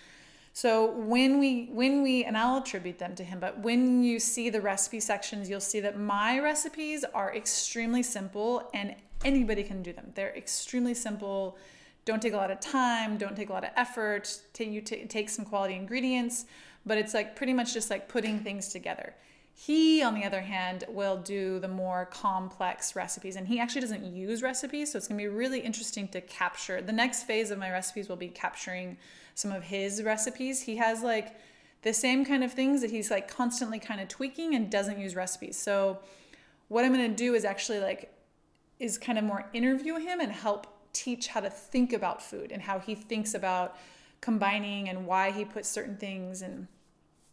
So 0.53 0.91
when 0.91 1.39
we 1.39 1.67
when 1.73 2.03
we 2.03 2.25
and 2.25 2.37
I'll 2.37 2.59
attribute 2.59 2.99
them 2.99 3.15
to 3.15 3.25
him, 3.25 3.41
but 3.41 3.59
when 3.61 4.05
you 4.05 4.19
see 4.19 4.51
the 4.51 4.61
recipe 4.61 5.01
sections, 5.01 5.49
you'll 5.49 5.61
see 5.61 5.81
that 5.81 5.99
my 5.99 6.39
recipes 6.39 7.05
are 7.15 7.35
extremely 7.35 8.03
simple 8.03 8.69
and 8.75 8.95
anybody 9.25 9.63
can 9.63 9.83
do 9.83 9.93
them. 9.93 10.13
They're 10.15 10.35
extremely 10.37 10.95
simple. 10.95 11.57
Don't 12.05 12.21
take 12.21 12.33
a 12.33 12.37
lot 12.37 12.51
of 12.51 12.61
time, 12.61 13.17
don't 13.17 13.37
take 13.37 13.49
a 13.49 13.53
lot 13.53 13.65
of 13.65 13.71
effort. 13.77 14.41
Take 14.53 14.71
you 14.71 14.81
t- 14.81 15.05
take 15.07 15.29
some 15.29 15.45
quality 15.45 15.75
ingredients 15.75 16.47
but 16.85 16.99
it's 16.99 17.15
like 17.15 17.37
pretty 17.37 17.53
much 17.53 17.73
just 17.73 17.91
like 17.91 18.09
putting 18.09 18.41
things 18.41 18.69
together. 18.69 19.15
He, 19.55 20.03
on 20.03 20.15
the 20.15 20.25
other 20.25 20.41
hand, 20.41 20.85
will 20.89 21.19
do 21.19 21.59
the 21.59 21.69
more 21.69 22.07
complex 22.07 22.97
recipes, 22.97 23.37
and 23.37 23.47
he 23.47 23.61
actually 23.61 23.83
doesn't 23.83 24.05
use 24.05 24.43
recipes, 24.43 24.91
so 24.91 24.97
it's 24.97 25.07
gonna 25.07 25.19
be 25.19 25.29
really 25.29 25.61
interesting 25.61 26.09
to 26.09 26.21
capture. 26.23 26.81
The 26.81 26.93
next 26.93 27.25
phase 27.25 27.51
of 27.51 27.59
my 27.59 27.71
recipes 27.71 28.09
will 28.09 28.17
be 28.17 28.29
capturing 28.29 28.97
some 29.35 29.53
of 29.53 29.65
his 29.65 30.03
recipes. 30.03 30.63
He 30.63 30.77
has 30.77 31.03
like 31.03 31.37
the 31.83 31.93
same 31.93 32.25
kind 32.25 32.43
of 32.43 32.53
things 32.53 32.81
that 32.81 32.91
he's 32.91 33.11
like 33.11 33.29
constantly 33.29 33.79
kind 33.79 34.01
of 34.01 34.09
tweaking 34.09 34.55
and 34.55 34.71
doesn't 34.71 34.99
use 34.99 35.15
recipes. 35.15 35.57
So 35.57 35.99
what 36.69 36.85
I'm 36.85 36.95
to 36.95 37.09
do 37.09 37.35
is 37.35 37.45
actually 37.45 37.81
like 37.81 38.13
is 38.79 38.99
kind 38.99 39.19
of 39.19 39.25
more 39.25 39.49
interview 39.53 39.97
him 39.97 40.21
and 40.21 40.33
help 40.33 40.67
teach 40.93 41.29
how 41.29 41.41
to 41.41 41.51
think 41.51 41.93
about 41.93 42.23
food 42.23 42.53
and 42.53 42.63
how 42.63 42.79
he 42.79 42.95
thinks 42.95 43.35
about 43.35 43.77
combining 44.21 44.89
and 44.89 45.07
why 45.07 45.31
he 45.31 45.45
puts 45.45 45.69
certain 45.69 45.97
things. 45.97 46.43
And 46.43 46.69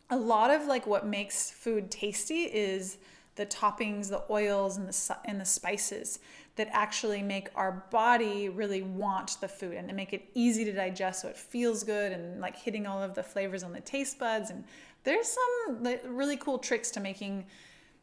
a 0.09 0.17
lot 0.17 0.51
of 0.51 0.65
like 0.65 0.87
what 0.87 1.05
makes 1.05 1.51
food 1.51 1.91
tasty 1.91 2.43
is 2.43 2.97
the 3.35 3.45
toppings, 3.45 4.09
the 4.09 4.23
oils 4.29 4.77
and 4.77 4.89
the 4.89 5.17
and 5.25 5.39
the 5.39 5.45
spices 5.45 6.19
that 6.57 6.67
actually 6.71 7.21
make 7.21 7.47
our 7.55 7.85
body 7.89 8.49
really 8.49 8.81
want 8.81 9.37
the 9.39 9.47
food 9.47 9.75
and 9.75 9.93
make 9.95 10.11
it 10.11 10.29
easy 10.33 10.65
to 10.65 10.73
digest 10.73 11.21
so 11.21 11.29
it 11.29 11.37
feels 11.37 11.83
good 11.83 12.11
and 12.11 12.41
like 12.41 12.57
hitting 12.57 12.85
all 12.85 13.01
of 13.01 13.15
the 13.15 13.23
flavors 13.23 13.63
on 13.63 13.71
the 13.71 13.79
taste 13.79 14.19
buds. 14.19 14.49
And 14.49 14.65
there's 15.05 15.27
some 15.27 15.87
really 16.03 16.35
cool 16.35 16.57
tricks 16.57 16.91
to 16.91 16.99
making 16.99 17.45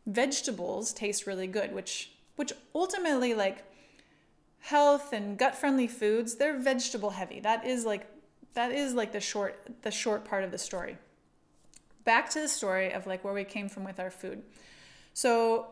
vegetables 0.06 0.92
taste 0.92 1.26
really 1.26 1.48
good 1.48 1.74
which 1.74 2.12
which 2.36 2.52
ultimately 2.74 3.34
like 3.34 3.64
health 4.66 5.12
and 5.12 5.38
gut 5.38 5.54
friendly 5.54 5.86
foods 5.86 6.36
they're 6.36 6.58
vegetable 6.58 7.10
heavy 7.10 7.40
that 7.40 7.64
is 7.66 7.84
like 7.84 8.06
that 8.54 8.72
is 8.72 8.94
like 8.94 9.12
the 9.12 9.20
short 9.20 9.68
the 9.82 9.90
short 9.90 10.24
part 10.24 10.44
of 10.44 10.50
the 10.50 10.58
story 10.58 10.96
back 12.04 12.30
to 12.30 12.40
the 12.40 12.48
story 12.48 12.92
of 12.92 13.06
like 13.06 13.24
where 13.24 13.34
we 13.34 13.44
came 13.44 13.68
from 13.68 13.84
with 13.84 13.98
our 13.98 14.10
food 14.10 14.42
so 15.12 15.68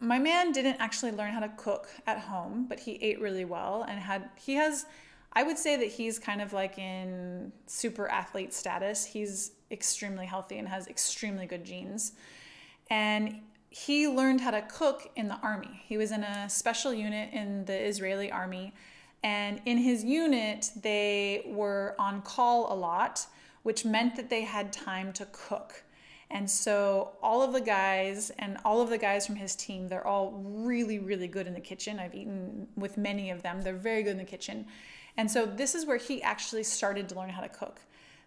my 0.00 0.18
man 0.18 0.52
didn't 0.52 0.76
actually 0.78 1.12
learn 1.12 1.32
how 1.32 1.40
to 1.40 1.48
cook 1.56 1.88
at 2.06 2.18
home, 2.18 2.66
but 2.68 2.80
he 2.80 2.92
ate 3.02 3.20
really 3.20 3.44
well 3.44 3.84
and 3.88 3.98
had 3.98 4.30
he 4.36 4.54
has 4.54 4.86
I 5.32 5.42
would 5.42 5.58
say 5.58 5.76
that 5.76 5.88
he's 5.88 6.18
kind 6.18 6.40
of 6.40 6.52
like 6.52 6.78
in 6.78 7.52
super 7.66 8.08
athlete 8.08 8.54
status. 8.54 9.04
He's 9.04 9.52
extremely 9.70 10.24
healthy 10.24 10.58
and 10.58 10.66
has 10.66 10.88
extremely 10.88 11.44
good 11.44 11.64
genes. 11.64 12.12
And 12.88 13.40
he 13.70 14.08
learned 14.08 14.40
how 14.40 14.50
to 14.50 14.62
cook 14.62 15.10
in 15.16 15.28
the 15.28 15.38
army. 15.42 15.82
He 15.86 15.96
was 15.96 16.10
in 16.10 16.24
a 16.24 16.48
special 16.48 16.92
unit 16.94 17.32
in 17.32 17.64
the 17.66 17.86
Israeli 17.86 18.30
army. 18.30 18.72
And 19.22 19.60
in 19.66 19.78
his 19.78 20.04
unit, 20.04 20.70
they 20.80 21.42
were 21.46 21.94
on 21.98 22.22
call 22.22 22.72
a 22.72 22.76
lot, 22.76 23.26
which 23.64 23.84
meant 23.84 24.16
that 24.16 24.30
they 24.30 24.42
had 24.42 24.72
time 24.72 25.12
to 25.14 25.26
cook. 25.32 25.82
And 26.30 26.48
so 26.50 27.12
all 27.22 27.42
of 27.42 27.52
the 27.52 27.60
guys 27.60 28.30
and 28.38 28.58
all 28.64 28.80
of 28.80 28.90
the 28.90 28.98
guys 28.98 29.26
from 29.26 29.36
his 29.36 29.56
team, 29.56 29.88
they're 29.88 30.06
all 30.06 30.32
really, 30.44 30.98
really 30.98 31.26
good 31.26 31.46
in 31.46 31.54
the 31.54 31.60
kitchen. 31.60 31.98
I've 31.98 32.14
eaten 32.14 32.68
with 32.76 32.96
many 32.96 33.30
of 33.30 33.42
them. 33.42 33.62
They're 33.62 33.74
very 33.74 34.02
good 34.02 34.12
in 34.12 34.18
the 34.18 34.24
kitchen. 34.24 34.66
And 35.16 35.30
so 35.30 35.46
this 35.46 35.74
is 35.74 35.84
where 35.84 35.96
he 35.96 36.22
actually 36.22 36.62
started 36.62 37.08
to 37.08 37.16
learn 37.16 37.30
how 37.30 37.40
to 37.40 37.48
cook. 37.48 37.80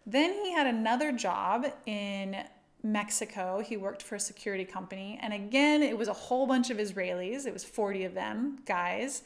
Then 0.05 0.33
he 0.33 0.51
had 0.51 0.67
another 0.67 1.11
job 1.11 1.67
in 1.85 2.43
Mexico. 2.83 3.61
He 3.65 3.77
worked 3.77 4.01
for 4.01 4.15
a 4.15 4.19
security 4.19 4.65
company. 4.65 5.19
And 5.21 5.33
again, 5.33 5.83
it 5.83 5.97
was 5.97 6.07
a 6.07 6.13
whole 6.13 6.47
bunch 6.47 6.69
of 6.69 6.77
Israelis. 6.77 7.45
It 7.45 7.53
was 7.53 7.63
40 7.63 8.05
of 8.05 8.13
them, 8.13 8.59
guys. 8.65 9.23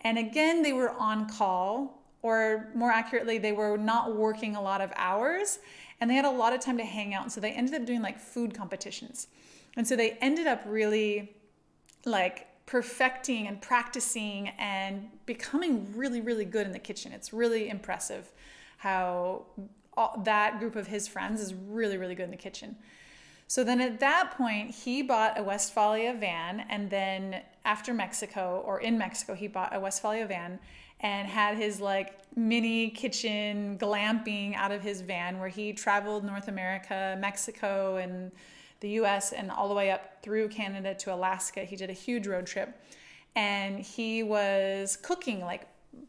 And 0.00 0.18
again, 0.18 0.62
they 0.62 0.72
were 0.72 0.90
on 0.90 1.28
call, 1.28 2.02
or 2.22 2.68
more 2.74 2.90
accurately, 2.90 3.38
they 3.38 3.52
were 3.52 3.76
not 3.76 4.16
working 4.16 4.56
a 4.56 4.62
lot 4.62 4.80
of 4.80 4.92
hours 4.96 5.58
and 6.00 6.10
they 6.10 6.14
had 6.14 6.24
a 6.24 6.30
lot 6.30 6.52
of 6.52 6.60
time 6.60 6.78
to 6.78 6.84
hang 6.84 7.14
out. 7.14 7.30
So 7.32 7.40
they 7.40 7.52
ended 7.52 7.74
up 7.74 7.86
doing 7.86 8.02
like 8.02 8.18
food 8.18 8.54
competitions. 8.54 9.28
And 9.76 9.86
so 9.86 9.96
they 9.96 10.12
ended 10.20 10.46
up 10.46 10.62
really 10.66 11.34
like 12.04 12.46
perfecting 12.66 13.46
and 13.46 13.60
practicing 13.60 14.48
and 14.58 15.08
becoming 15.26 15.92
really, 15.96 16.20
really 16.20 16.44
good 16.44 16.66
in 16.66 16.72
the 16.72 16.78
kitchen. 16.78 17.12
It's 17.12 17.32
really 17.32 17.68
impressive 17.68 18.32
how 18.78 19.44
all, 19.96 20.20
that 20.24 20.58
group 20.58 20.76
of 20.76 20.86
his 20.86 21.08
friends 21.08 21.40
is 21.40 21.54
really, 21.54 21.96
really 21.96 22.14
good 22.14 22.24
in 22.24 22.30
the 22.30 22.36
kitchen. 22.36 22.76
So 23.46 23.62
then 23.62 23.80
at 23.80 24.00
that 24.00 24.32
point, 24.36 24.70
he 24.70 25.02
bought 25.02 25.38
a 25.38 25.42
Westfalia 25.42 26.14
van. 26.14 26.64
And 26.68 26.90
then 26.90 27.42
after 27.64 27.92
Mexico, 27.92 28.62
or 28.66 28.80
in 28.80 28.98
Mexico, 28.98 29.34
he 29.34 29.48
bought 29.48 29.74
a 29.74 29.80
Westfalia 29.80 30.26
van 30.26 30.58
and 31.00 31.28
had 31.28 31.56
his 31.56 31.80
like 31.80 32.18
mini 32.36 32.90
kitchen 32.90 33.76
glamping 33.78 34.54
out 34.54 34.72
of 34.72 34.82
his 34.82 35.02
van 35.02 35.38
where 35.38 35.48
he 35.48 35.72
traveled 35.72 36.24
North 36.24 36.48
America, 36.48 37.16
Mexico, 37.20 37.96
and 37.96 38.32
the 38.80 38.90
US, 39.00 39.32
and 39.32 39.50
all 39.50 39.68
the 39.68 39.74
way 39.74 39.90
up 39.90 40.22
through 40.22 40.48
Canada 40.48 40.94
to 40.94 41.14
Alaska. 41.14 41.64
He 41.64 41.76
did 41.76 41.90
a 41.90 41.94
huge 41.94 42.26
road 42.26 42.46
trip 42.46 42.76
and 43.36 43.80
he 43.80 44.22
was 44.22 44.96
cooking 44.96 45.40
like 45.40 45.66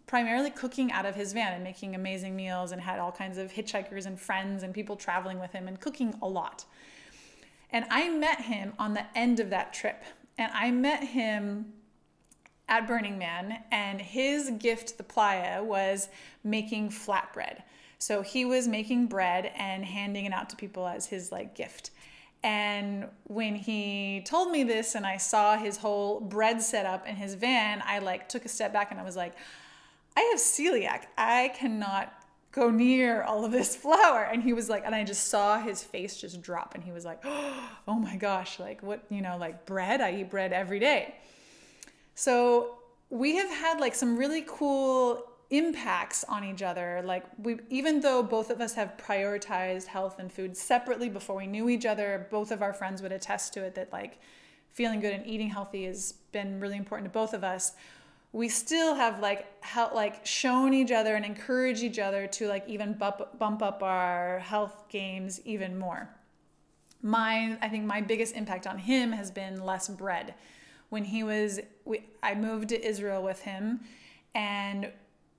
primarily 0.07 0.49
cooking 0.49 0.91
out 0.91 1.05
of 1.05 1.15
his 1.15 1.33
van 1.33 1.53
and 1.53 1.63
making 1.63 1.95
amazing 1.95 2.35
meals 2.35 2.71
and 2.71 2.81
had 2.81 2.99
all 2.99 3.11
kinds 3.11 3.37
of 3.37 3.51
hitchhikers 3.51 4.05
and 4.05 4.19
friends 4.19 4.63
and 4.63 4.73
people 4.73 4.95
traveling 4.95 5.39
with 5.39 5.51
him 5.51 5.67
and 5.67 5.79
cooking 5.79 6.15
a 6.21 6.27
lot. 6.27 6.65
And 7.71 7.85
I 7.89 8.09
met 8.09 8.41
him 8.41 8.73
on 8.79 8.93
the 8.93 9.05
end 9.15 9.39
of 9.39 9.49
that 9.49 9.73
trip. 9.73 10.03
And 10.37 10.51
I 10.53 10.71
met 10.71 11.03
him 11.03 11.73
at 12.67 12.87
Burning 12.87 13.17
Man, 13.17 13.59
and 13.71 14.01
his 14.01 14.49
gift 14.57 14.97
the 14.97 15.03
playa 15.03 15.63
was 15.63 16.09
making 16.43 16.89
flatbread. 16.89 17.61
So 17.99 18.21
he 18.21 18.43
was 18.43 18.67
making 18.67 19.07
bread 19.07 19.51
and 19.55 19.85
handing 19.85 20.25
it 20.25 20.33
out 20.33 20.49
to 20.49 20.55
people 20.55 20.87
as 20.87 21.05
his 21.07 21.31
like 21.31 21.55
gift. 21.55 21.91
And 22.43 23.07
when 23.23 23.55
he 23.55 24.21
told 24.25 24.51
me 24.51 24.63
this 24.63 24.95
and 24.95 25.05
I 25.05 25.17
saw 25.17 25.57
his 25.57 25.77
whole 25.77 26.19
bread 26.19 26.61
setup 26.61 27.07
in 27.07 27.15
his 27.15 27.33
van, 27.33 27.81
I 27.85 27.99
like 27.99 28.29
took 28.29 28.45
a 28.45 28.49
step 28.49 28.71
back 28.71 28.91
and 28.91 28.99
I 28.99 29.03
was 29.03 29.15
like, 29.15 29.33
I 30.15 30.21
have 30.21 30.39
celiac. 30.39 31.03
I 31.17 31.51
cannot 31.55 32.13
go 32.51 32.69
near 32.69 33.21
all 33.23 33.45
of 33.45 33.51
this 33.51 33.75
flour. 33.83 34.23
And 34.23 34.41
he 34.41 34.53
was 34.53 34.69
like, 34.69 34.83
and 34.85 34.95
I 34.95 35.03
just 35.03 35.27
saw 35.27 35.59
his 35.59 35.83
face 35.83 36.17
just 36.17 36.41
drop 36.41 36.73
and 36.73 36.83
he 36.83 36.91
was 36.91 37.05
like, 37.05 37.19
oh 37.25 37.99
my 37.99 38.15
gosh, 38.15 38.59
like 38.59 38.81
what, 38.81 39.03
you 39.09 39.21
know, 39.21 39.37
like 39.37 39.65
bread? 39.65 40.01
I 40.01 40.15
eat 40.15 40.29
bread 40.29 40.53
every 40.53 40.79
day. 40.79 41.15
So 42.15 42.77
we 43.09 43.35
have 43.35 43.49
had 43.49 43.79
like 43.79 43.93
some 43.93 44.17
really 44.17 44.43
cool 44.47 45.23
impacts 45.49 46.23
on 46.23 46.43
each 46.43 46.63
other. 46.63 47.01
Like 47.05 47.25
we 47.37 47.59
even 47.69 47.99
though 47.99 48.23
both 48.23 48.49
of 48.49 48.61
us 48.61 48.73
have 48.73 48.97
prioritized 48.97 49.85
health 49.85 50.17
and 50.19 50.31
food 50.31 50.57
separately 50.57 51.09
before 51.09 51.35
we 51.35 51.45
knew 51.45 51.69
each 51.69 51.85
other, 51.85 52.27
both 52.31 52.51
of 52.51 52.61
our 52.61 52.73
friends 52.73 53.01
would 53.01 53.11
attest 53.11 53.53
to 53.53 53.63
it 53.63 53.75
that 53.75 53.91
like 53.91 54.19
feeling 54.71 54.99
good 54.99 55.13
and 55.13 55.25
eating 55.25 55.49
healthy 55.49 55.85
has 55.85 56.13
been 56.31 56.59
really 56.59 56.77
important 56.77 57.11
to 57.11 57.13
both 57.13 57.33
of 57.33 57.43
us. 57.43 57.73
We 58.35 58.49
still 58.49 58.95
have 58.95 59.21
like 59.21 59.47
how 59.63 59.95
like 59.95 60.25
shown 60.25 60.73
each 60.73 60.91
other 60.91 61.15
and 61.15 61.23
encouraged 61.23 61.83
each 61.83 61.99
other 61.99 62.27
to 62.27 62.49
like 62.49 62.67
even 62.67 62.91
bump, 62.91 63.39
bump 63.39 63.61
up 63.61 63.81
our 63.81 64.39
health 64.39 64.89
games 64.89 65.39
even 65.45 65.79
more. 65.79 66.09
Mine, 67.01 67.57
I 67.61 67.69
think 67.69 67.85
my 67.85 68.01
biggest 68.01 68.35
impact 68.35 68.67
on 68.67 68.77
him 68.77 69.13
has 69.13 69.31
been 69.31 69.65
less 69.65 69.87
bread 69.87 70.33
when 70.89 71.05
he 71.05 71.23
was 71.23 71.61
we, 71.85 72.03
I 72.21 72.35
moved 72.35 72.67
to 72.69 72.85
Israel 72.85 73.23
with 73.23 73.41
him 73.43 73.79
and 74.33 74.91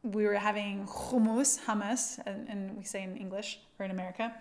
we 0.03 0.25
were 0.25 0.37
having 0.37 0.87
hummus, 0.87 1.67
hummus, 1.67 2.19
and, 2.25 2.49
and 2.49 2.79
we 2.79 2.85
say 2.85 3.03
in 3.03 3.19
English 3.19 3.59
or 3.79 3.85
in 3.85 3.91
America. 3.91 4.33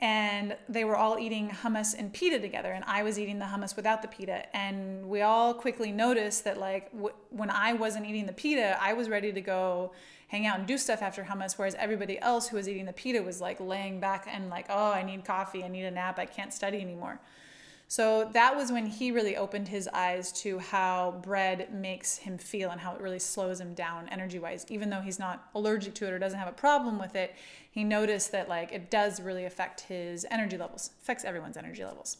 And 0.00 0.56
they 0.68 0.84
were 0.84 0.96
all 0.96 1.18
eating 1.18 1.48
hummus 1.48 1.94
and 1.96 2.12
pita 2.12 2.40
together, 2.40 2.72
and 2.72 2.84
I 2.86 3.02
was 3.04 3.18
eating 3.18 3.38
the 3.38 3.44
hummus 3.46 3.76
without 3.76 4.02
the 4.02 4.08
pita. 4.08 4.54
And 4.54 5.08
we 5.08 5.22
all 5.22 5.54
quickly 5.54 5.92
noticed 5.92 6.44
that, 6.44 6.58
like, 6.58 6.90
w- 6.92 7.14
when 7.30 7.48
I 7.48 7.74
wasn't 7.74 8.06
eating 8.06 8.26
the 8.26 8.32
pita, 8.32 8.76
I 8.80 8.92
was 8.92 9.08
ready 9.08 9.32
to 9.32 9.40
go 9.40 9.92
hang 10.28 10.46
out 10.46 10.58
and 10.58 10.66
do 10.66 10.76
stuff 10.76 11.00
after 11.00 11.22
hummus, 11.22 11.56
whereas 11.56 11.76
everybody 11.76 12.18
else 12.18 12.48
who 12.48 12.56
was 12.56 12.68
eating 12.68 12.86
the 12.86 12.92
pita 12.92 13.22
was 13.22 13.40
like 13.40 13.60
laying 13.60 14.00
back 14.00 14.26
and 14.28 14.50
like, 14.50 14.66
oh, 14.68 14.90
I 14.90 15.04
need 15.04 15.24
coffee, 15.24 15.62
I 15.62 15.68
need 15.68 15.84
a 15.84 15.90
nap, 15.92 16.18
I 16.18 16.26
can't 16.26 16.52
study 16.52 16.80
anymore. 16.80 17.20
So 17.88 18.28
that 18.32 18.56
was 18.56 18.72
when 18.72 18.86
he 18.86 19.10
really 19.10 19.36
opened 19.36 19.68
his 19.68 19.88
eyes 19.88 20.32
to 20.42 20.58
how 20.58 21.20
bread 21.22 21.72
makes 21.72 22.16
him 22.16 22.38
feel 22.38 22.70
and 22.70 22.80
how 22.80 22.94
it 22.94 23.00
really 23.00 23.18
slows 23.18 23.60
him 23.60 23.74
down 23.74 24.08
energy 24.08 24.38
wise. 24.38 24.64
Even 24.68 24.90
though 24.90 25.00
he's 25.00 25.18
not 25.18 25.48
allergic 25.54 25.94
to 25.94 26.06
it 26.06 26.12
or 26.12 26.18
doesn't 26.18 26.38
have 26.38 26.48
a 26.48 26.52
problem 26.52 26.98
with 26.98 27.14
it, 27.14 27.34
he 27.70 27.84
noticed 27.84 28.32
that 28.32 28.48
like 28.48 28.72
it 28.72 28.90
does 28.90 29.20
really 29.20 29.44
affect 29.44 29.82
his 29.82 30.26
energy 30.30 30.56
levels, 30.56 30.90
affects 31.02 31.24
everyone's 31.24 31.56
energy 31.56 31.84
levels. 31.84 32.16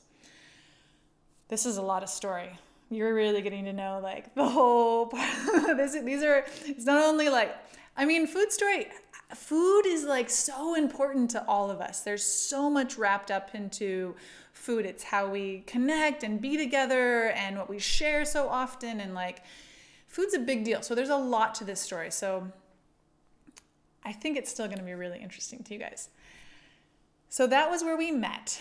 This 1.48 1.66
is 1.66 1.76
a 1.76 1.82
lot 1.82 2.02
of 2.02 2.08
story. 2.08 2.58
You're 2.90 3.14
really 3.14 3.42
getting 3.42 3.64
to 3.64 3.72
know 3.72 4.00
like 4.02 4.34
the 4.34 4.48
whole 4.48 5.06
part. 5.08 5.76
this 5.76 5.98
these 6.02 6.22
are 6.22 6.44
it's 6.66 6.84
not 6.84 7.02
only 7.02 7.28
like 7.28 7.56
I 7.96 8.04
mean 8.04 8.26
food 8.26 8.52
story 8.52 8.88
food 9.34 9.82
is 9.86 10.04
like 10.04 10.30
so 10.30 10.74
important 10.74 11.30
to 11.32 11.44
all 11.46 11.70
of 11.70 11.80
us. 11.80 12.00
There's 12.00 12.24
so 12.24 12.70
much 12.70 12.96
wrapped 12.96 13.30
up 13.30 13.54
into 13.54 14.14
food. 14.52 14.86
It's 14.86 15.04
how 15.04 15.28
we 15.28 15.64
connect 15.66 16.22
and 16.22 16.40
be 16.40 16.56
together 16.56 17.30
and 17.30 17.56
what 17.56 17.68
we 17.68 17.78
share 17.78 18.24
so 18.24 18.48
often. 18.48 19.00
And 19.00 19.14
like, 19.14 19.42
food's 20.06 20.34
a 20.34 20.38
big 20.38 20.64
deal. 20.64 20.82
So 20.82 20.94
there's 20.94 21.10
a 21.10 21.16
lot 21.16 21.54
to 21.56 21.64
this 21.64 21.80
story. 21.80 22.10
So 22.10 22.50
I 24.04 24.12
think 24.12 24.36
it's 24.36 24.50
still 24.50 24.66
going 24.66 24.78
to 24.78 24.84
be 24.84 24.94
really 24.94 25.20
interesting 25.20 25.62
to 25.64 25.74
you 25.74 25.80
guys. 25.80 26.08
So 27.28 27.46
that 27.46 27.70
was 27.70 27.82
where 27.82 27.96
we 27.96 28.10
met. 28.10 28.60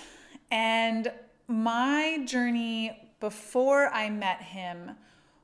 And 0.50 1.12
my 1.48 2.24
journey 2.26 3.12
before 3.20 3.88
I 3.90 4.10
met 4.10 4.42
him 4.42 4.92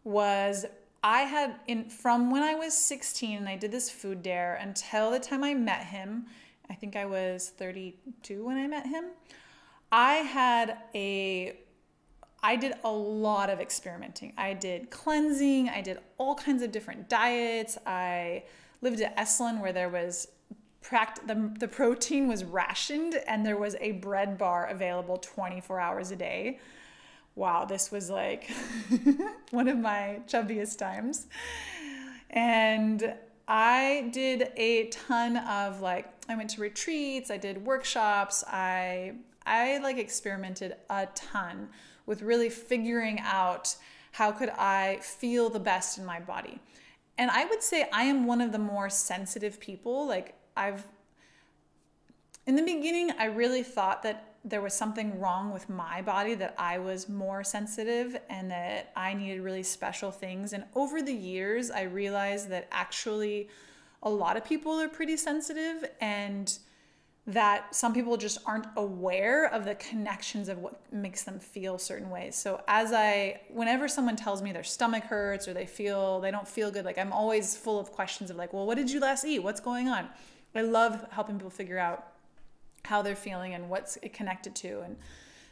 was 0.03 0.65
I 1.03 1.21
had 1.21 1.55
in 1.67 1.89
from 1.89 2.31
when 2.31 2.43
I 2.43 2.55
was 2.55 2.73
16 2.73 3.37
and 3.37 3.47
I 3.47 3.55
did 3.55 3.71
this 3.71 3.89
food 3.89 4.21
dare 4.21 4.55
until 4.61 5.11
the 5.11 5.19
time 5.19 5.43
I 5.43 5.53
met 5.53 5.85
him 5.85 6.25
I 6.69 6.75
think 6.75 6.95
I 6.95 7.05
was 7.05 7.49
32 7.57 8.45
when 8.45 8.57
I 8.57 8.67
met 8.67 8.85
him. 8.85 9.05
I 9.91 10.15
had 10.15 10.77
a 10.93 11.57
I 12.41 12.55
did 12.55 12.75
a 12.85 12.91
lot 12.91 13.49
of 13.49 13.59
experimenting. 13.59 14.31
I 14.37 14.53
did 14.53 14.91
cleansing, 14.91 15.67
I 15.67 15.81
did 15.81 15.99
all 16.17 16.35
kinds 16.35 16.63
of 16.63 16.71
different 16.71 17.09
diets. 17.09 17.77
I 17.85 18.43
lived 18.81 19.01
at 19.01 19.17
Esalen 19.17 19.59
where 19.59 19.73
there 19.73 19.89
was 19.89 20.29
pract- 20.81 21.27
the, 21.27 21.51
the 21.59 21.67
protein 21.67 22.29
was 22.29 22.45
rationed 22.45 23.15
and 23.27 23.45
there 23.45 23.57
was 23.57 23.75
a 23.81 23.93
bread 23.93 24.37
bar 24.37 24.67
available 24.67 25.17
24 25.17 25.81
hours 25.81 26.11
a 26.11 26.15
day. 26.15 26.59
Wow, 27.35 27.65
this 27.65 27.91
was 27.91 28.09
like 28.09 28.49
one 29.51 29.67
of 29.67 29.77
my 29.77 30.19
chubbiest 30.27 30.77
times. 30.77 31.27
And 32.29 33.13
I 33.47 34.09
did 34.13 34.51
a 34.55 34.87
ton 34.89 35.37
of 35.37 35.81
like 35.81 36.07
I 36.27 36.35
went 36.35 36.51
to 36.51 36.61
retreats, 36.61 37.31
I 37.31 37.37
did 37.37 37.65
workshops, 37.65 38.43
I 38.47 39.13
I 39.45 39.79
like 39.79 39.97
experimented 39.97 40.75
a 40.89 41.07
ton 41.15 41.69
with 42.05 42.21
really 42.21 42.49
figuring 42.49 43.19
out 43.21 43.75
how 44.11 44.31
could 44.31 44.49
I 44.49 44.97
feel 45.01 45.49
the 45.49 45.59
best 45.59 45.97
in 45.97 46.05
my 46.05 46.19
body. 46.19 46.59
And 47.17 47.31
I 47.31 47.45
would 47.45 47.63
say 47.63 47.89
I 47.91 48.03
am 48.03 48.27
one 48.27 48.41
of 48.41 48.51
the 48.51 48.59
more 48.59 48.89
sensitive 48.89 49.59
people. 49.59 50.07
Like 50.07 50.35
I've 50.55 50.85
in 52.45 52.55
the 52.55 52.63
beginning 52.63 53.11
I 53.17 53.25
really 53.25 53.63
thought 53.63 54.03
that 54.03 54.28
there 54.45 54.61
was 54.61 54.73
something 54.73 55.19
wrong 55.19 55.51
with 55.51 55.69
my 55.69 56.01
body 56.01 56.33
that 56.35 56.55
I 56.57 56.77
was 56.79 57.09
more 57.09 57.43
sensitive 57.43 58.17
and 58.29 58.49
that 58.51 58.91
I 58.95 59.13
needed 59.13 59.41
really 59.41 59.63
special 59.63 60.11
things. 60.11 60.53
And 60.53 60.63
over 60.75 61.01
the 61.01 61.13
years, 61.13 61.69
I 61.71 61.83
realized 61.83 62.49
that 62.49 62.67
actually 62.71 63.49
a 64.01 64.09
lot 64.09 64.37
of 64.37 64.45
people 64.45 64.71
are 64.79 64.87
pretty 64.87 65.17
sensitive 65.17 65.89
and 65.99 66.57
that 67.27 67.75
some 67.75 67.93
people 67.93 68.17
just 68.17 68.39
aren't 68.45 68.65
aware 68.75 69.45
of 69.53 69.63
the 69.63 69.75
connections 69.75 70.49
of 70.49 70.57
what 70.57 70.81
makes 70.91 71.23
them 71.23 71.37
feel 71.37 71.77
certain 71.77 72.09
ways. 72.09 72.35
So 72.35 72.61
as 72.67 72.91
I 72.91 73.41
whenever 73.49 73.87
someone 73.87 74.15
tells 74.15 74.41
me 74.41 74.51
their 74.51 74.63
stomach 74.63 75.03
hurts 75.03 75.47
or 75.47 75.53
they 75.53 75.67
feel 75.67 76.21
they 76.21 76.31
don't 76.31 76.47
feel 76.47 76.71
good, 76.71 76.85
like 76.85 76.97
I'm 76.97 77.13
always 77.13 77.55
full 77.55 77.79
of 77.79 77.91
questions 77.91 78.31
of 78.31 78.37
like, 78.37 78.51
"Well, 78.51 78.65
what 78.65 78.77
did 78.77 78.89
you 78.89 78.99
last 78.99 79.25
eat? 79.25 79.39
What's 79.39 79.59
going 79.59 79.89
on?" 79.89 80.09
I 80.55 80.61
love 80.61 81.05
helping 81.11 81.35
people 81.35 81.51
figure 81.51 81.77
out 81.77 82.13
how 82.85 83.01
they're 83.01 83.15
feeling 83.15 83.53
and 83.53 83.69
what's 83.69 83.97
it 83.97 84.13
connected 84.13 84.55
to. 84.55 84.81
And 84.81 84.95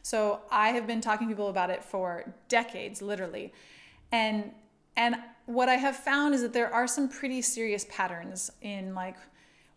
so 0.02 0.42
I 0.52 0.70
have 0.70 0.88
been 0.88 1.02
talking 1.02 1.28
to 1.28 1.34
people 1.34 1.50
about 1.50 1.70
it 1.70 1.84
for 1.84 2.34
decades, 2.48 3.02
literally. 3.02 3.54
And 4.12 4.52
and 4.96 5.16
what 5.46 5.70
I 5.70 5.76
have 5.76 5.96
found 5.96 6.34
is 6.34 6.42
that 6.42 6.54
there 6.54 6.74
are 6.74 6.88
some 6.88 7.08
pretty 7.08 7.42
serious 7.42 7.86
patterns 7.90 8.52
in 8.62 8.96
like 8.96 9.18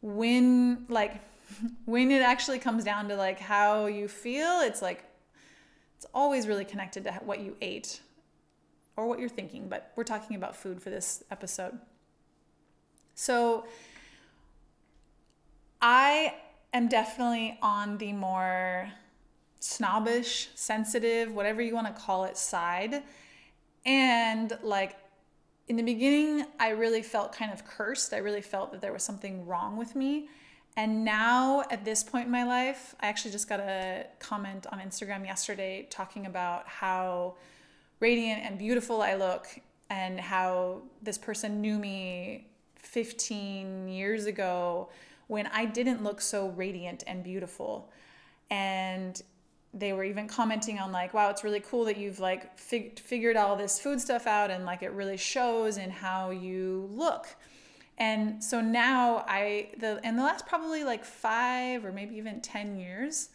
when 0.00 0.86
like 0.88 1.20
when 1.84 2.10
it 2.10 2.22
actually 2.22 2.58
comes 2.58 2.84
down 2.84 3.08
to 3.08 3.16
like 3.16 3.38
how 3.38 3.86
you 3.86 4.08
feel, 4.08 4.60
it's 4.60 4.82
like 4.82 5.04
it's 5.96 6.06
always 6.14 6.46
really 6.46 6.64
connected 6.64 7.04
to 7.04 7.12
what 7.24 7.40
you 7.40 7.56
ate 7.60 8.00
or 8.96 9.06
what 9.06 9.18
you're 9.18 9.28
thinking, 9.28 9.68
but 9.68 9.92
we're 9.96 10.04
talking 10.04 10.36
about 10.36 10.56
food 10.56 10.80
for 10.82 10.90
this 10.90 11.22
episode. 11.30 11.78
So 13.14 13.66
I 15.82 16.34
am 16.72 16.88
definitely 16.88 17.58
on 17.62 17.98
the 17.98 18.12
more 18.12 18.90
snobbish, 19.58 20.48
sensitive, 20.54 21.32
whatever 21.32 21.60
you 21.60 21.74
want 21.74 21.86
to 21.86 21.92
call 21.92 22.24
it 22.24 22.36
side. 22.36 23.02
And 23.84 24.56
like 24.62 24.96
in 25.68 25.76
the 25.76 25.82
beginning, 25.82 26.46
I 26.58 26.70
really 26.70 27.02
felt 27.02 27.32
kind 27.32 27.52
of 27.52 27.64
cursed. 27.64 28.12
I 28.12 28.18
really 28.18 28.42
felt 28.42 28.72
that 28.72 28.80
there 28.80 28.92
was 28.92 29.02
something 29.02 29.46
wrong 29.46 29.76
with 29.76 29.94
me. 29.94 30.28
And 30.76 31.04
now, 31.04 31.64
at 31.70 31.84
this 31.84 32.02
point 32.02 32.26
in 32.26 32.32
my 32.32 32.44
life, 32.44 32.94
I 33.00 33.08
actually 33.08 33.32
just 33.32 33.48
got 33.48 33.60
a 33.60 34.06
comment 34.20 34.66
on 34.70 34.78
Instagram 34.78 35.26
yesterday 35.26 35.86
talking 35.90 36.26
about 36.26 36.66
how 36.68 37.34
radiant 37.98 38.42
and 38.44 38.56
beautiful 38.58 39.02
I 39.02 39.14
look, 39.14 39.46
and 39.90 40.18
how 40.20 40.82
this 41.02 41.18
person 41.18 41.60
knew 41.60 41.78
me 41.78 42.46
15 42.76 43.88
years 43.88 44.26
ago 44.26 44.88
when 45.30 45.46
I 45.46 45.64
didn't 45.64 46.02
look 46.02 46.20
so 46.20 46.48
radiant 46.48 47.04
and 47.06 47.22
beautiful. 47.22 47.88
And 48.50 49.22
they 49.72 49.92
were 49.92 50.02
even 50.02 50.26
commenting 50.26 50.80
on 50.80 50.90
like 50.90 51.14
wow 51.14 51.30
it's 51.30 51.44
really 51.44 51.60
cool 51.60 51.84
that 51.84 51.96
you've 51.96 52.18
like 52.18 52.58
fig- 52.58 52.98
figured 52.98 53.36
all 53.36 53.54
this 53.54 53.78
food 53.78 54.00
stuff 54.00 54.26
out 54.26 54.50
and 54.50 54.66
like 54.66 54.82
it 54.82 54.90
really 54.90 55.16
shows 55.16 55.76
in 55.76 55.88
how 55.88 56.30
you 56.30 56.88
look 56.92 57.28
and 57.96 58.42
so 58.42 58.60
now 58.60 59.24
i 59.28 59.68
the 59.78 60.00
in 60.02 60.16
the 60.16 60.22
last 60.24 60.44
probably 60.44 60.82
like 60.82 61.04
five 61.04 61.84
or 61.84 61.92
maybe 61.92 62.16
even 62.16 62.40
10 62.40 62.76
years 62.76 63.28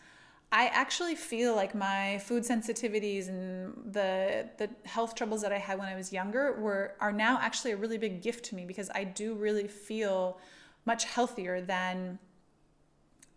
i 0.51 0.67
actually 0.67 1.15
feel 1.15 1.55
like 1.55 1.73
my 1.73 2.17
food 2.17 2.43
sensitivities 2.43 3.29
and 3.29 3.93
the 3.93 4.49
the 4.57 4.69
health 4.83 5.15
troubles 5.15 5.41
that 5.41 5.53
i 5.53 5.57
had 5.57 5.79
when 5.79 5.87
i 5.87 5.95
was 5.95 6.11
younger 6.11 6.59
were 6.59 6.95
are 6.99 7.13
now 7.13 7.39
actually 7.41 7.71
a 7.71 7.77
really 7.77 7.97
big 7.97 8.21
gift 8.21 8.43
to 8.43 8.55
me 8.55 8.65
because 8.65 8.89
i 8.93 9.05
do 9.05 9.35
really 9.35 9.69
feel 9.69 10.37
much 10.85 11.05
healthier 11.05 11.61
than 11.61 12.19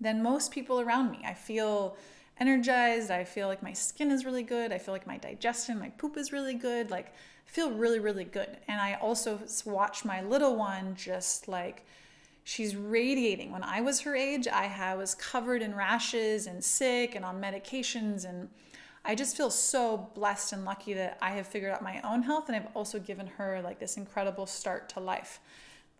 than 0.00 0.22
most 0.22 0.52
people 0.52 0.80
around 0.80 1.10
me. 1.10 1.20
I 1.24 1.34
feel 1.34 1.96
energized. 2.38 3.10
I 3.10 3.24
feel 3.24 3.48
like 3.48 3.62
my 3.64 3.72
skin 3.72 4.12
is 4.12 4.24
really 4.24 4.44
good. 4.44 4.72
I 4.72 4.78
feel 4.78 4.94
like 4.94 5.08
my 5.08 5.16
digestion, 5.16 5.78
my 5.78 5.88
poop 5.90 6.16
is 6.16 6.32
really 6.32 6.54
good. 6.54 6.90
Like 6.90 7.06
I 7.08 7.50
feel 7.50 7.70
really 7.70 7.98
really 7.98 8.24
good. 8.24 8.58
And 8.68 8.80
I 8.80 8.94
also 8.94 9.40
watch 9.64 10.04
my 10.04 10.22
little 10.22 10.56
one 10.56 10.94
just 10.94 11.48
like 11.48 11.84
she's 12.44 12.76
radiating. 12.76 13.52
When 13.52 13.64
I 13.64 13.80
was 13.80 14.00
her 14.00 14.14
age, 14.14 14.46
I 14.46 14.94
was 14.94 15.14
covered 15.14 15.62
in 15.62 15.74
rashes 15.74 16.46
and 16.46 16.62
sick 16.62 17.14
and 17.14 17.24
on 17.24 17.40
medications 17.40 18.24
and 18.24 18.48
I 19.04 19.14
just 19.14 19.36
feel 19.36 19.50
so 19.50 20.10
blessed 20.14 20.52
and 20.52 20.64
lucky 20.64 20.92
that 20.94 21.18
I 21.22 21.30
have 21.30 21.46
figured 21.46 21.72
out 21.72 21.82
my 21.82 22.00
own 22.02 22.22
health 22.22 22.48
and 22.48 22.56
I've 22.56 22.68
also 22.74 22.98
given 22.98 23.26
her 23.26 23.60
like 23.62 23.78
this 23.78 23.96
incredible 23.96 24.46
start 24.46 24.88
to 24.90 25.00
life. 25.00 25.40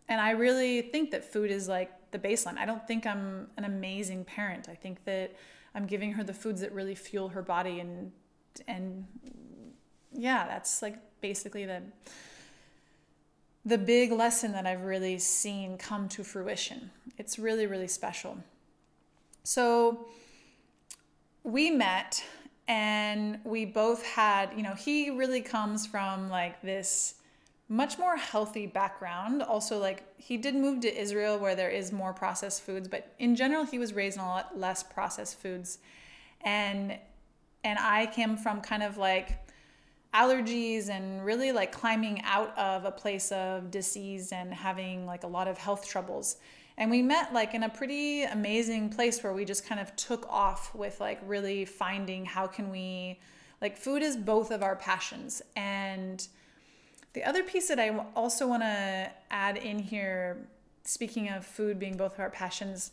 And 0.09 0.21
I 0.21 0.31
really 0.31 0.83
think 0.83 1.11
that 1.11 1.25
food 1.25 1.51
is 1.51 1.69
like 1.69 1.91
the 2.11 2.19
baseline. 2.19 2.57
I 2.57 2.65
don't 2.65 2.87
think 2.87 3.07
I'm 3.07 3.49
an 3.57 3.65
amazing 3.65 4.25
parent. 4.25 4.69
I 4.69 4.75
think 4.75 5.05
that 5.05 5.35
I'm 5.75 5.87
giving 5.87 6.13
her 6.13 6.25
the 6.25 6.33
foods 6.33 6.61
that 6.63 6.73
really 6.73 6.95
fuel 6.95 7.29
her 7.29 7.43
body 7.43 7.81
and 7.81 8.13
and 8.67 9.07
yeah, 10.13 10.47
that's 10.47 10.83
like 10.83 10.97
basically 11.21 11.67
the 11.67 11.83
the 13.65 13.79
big 13.79 14.13
lesson 14.13 14.53
that 14.53 14.67
I've 14.67 14.85
really 14.85 15.19
seen 15.19 15.77
come 15.77 16.09
to 16.11 16.25
fruition. 16.25 16.91
It's 17.19 17.39
really 17.39 17.67
really 17.67 17.89
special. 17.89 18.39
So 19.45 20.07
we 21.45 21.71
met 21.71 22.23
and 22.67 23.39
we 23.45 23.65
both 23.65 24.05
had, 24.05 24.51
you 24.55 24.63
know, 24.63 24.75
he 24.75 25.11
really 25.11 25.41
comes 25.41 25.87
from 25.87 26.29
like 26.29 26.61
this 26.61 27.15
much 27.69 27.99
more 27.99 28.17
healthy 28.17 28.67
background. 28.67 29.43
Also, 29.43 29.79
like 29.79 30.03
he 30.17 30.37
did 30.37 30.55
move 30.55 30.81
to 30.81 31.01
Israel 31.01 31.39
where 31.39 31.55
there 31.55 31.69
is 31.69 31.93
more 31.93 32.13
processed 32.13 32.63
foods, 32.63 32.89
but 32.89 33.15
in 33.19 33.37
general, 33.37 33.65
he 33.65 33.79
was 33.79 33.93
raised 33.93 34.19
on 34.19 34.25
a 34.25 34.29
lot 34.29 34.59
less 34.59 34.83
processed 34.83 35.39
foods. 35.39 35.79
And 36.41 36.99
and 37.65 37.79
I 37.79 38.07
came 38.07 38.37
from 38.37 38.61
kind 38.61 38.83
of 38.83 38.97
like 38.97 39.39
allergies 40.15 40.89
and 40.89 41.25
really 41.25 41.53
like 41.53 41.71
climbing 41.71 42.23
out 42.23 42.57
of 42.57 42.85
a 42.85 42.91
place 42.91 43.31
of 43.31 43.71
disease 43.71 44.33
and 44.33 44.55
having 44.55 45.05
like 45.05 45.25
a 45.25 45.27
lot 45.27 45.49
of 45.49 45.59
health 45.59 45.87
troubles. 45.87 46.37
And 46.79 46.91
we 46.91 47.03
met 47.03 47.35
like 47.35 47.55
in 47.55 47.65
a 47.65 47.69
pretty 47.69 48.23
amazing 48.23 48.89
place 48.89 49.23
where 49.23 49.33
we 49.35 49.45
just 49.45 49.67
kind 49.67 49.81
of 49.81 49.95
took 49.97 50.27
off 50.31 50.75
with 50.75 51.01
like 51.01 51.21
really 51.27 51.65
finding 51.65 52.25
how 52.25 52.47
can 52.47 52.71
we 52.71 53.19
like 53.61 53.77
food 53.77 54.03
is 54.03 54.17
both 54.17 54.51
of 54.51 54.63
our 54.63 54.77
passions 54.77 55.43
and 55.57 56.27
the 57.19 57.25
other 57.25 57.43
piece 57.43 57.67
that 57.67 57.81
I 57.81 57.89
also 58.15 58.47
want 58.47 58.63
to 58.63 59.11
add 59.33 59.57
in 59.57 59.81
here, 59.81 60.37
speaking 60.85 61.29
of 61.29 61.45
food 61.45 61.77
being 61.77 61.97
both 61.97 62.15
of 62.15 62.21
our 62.21 62.31
passions, 62.31 62.93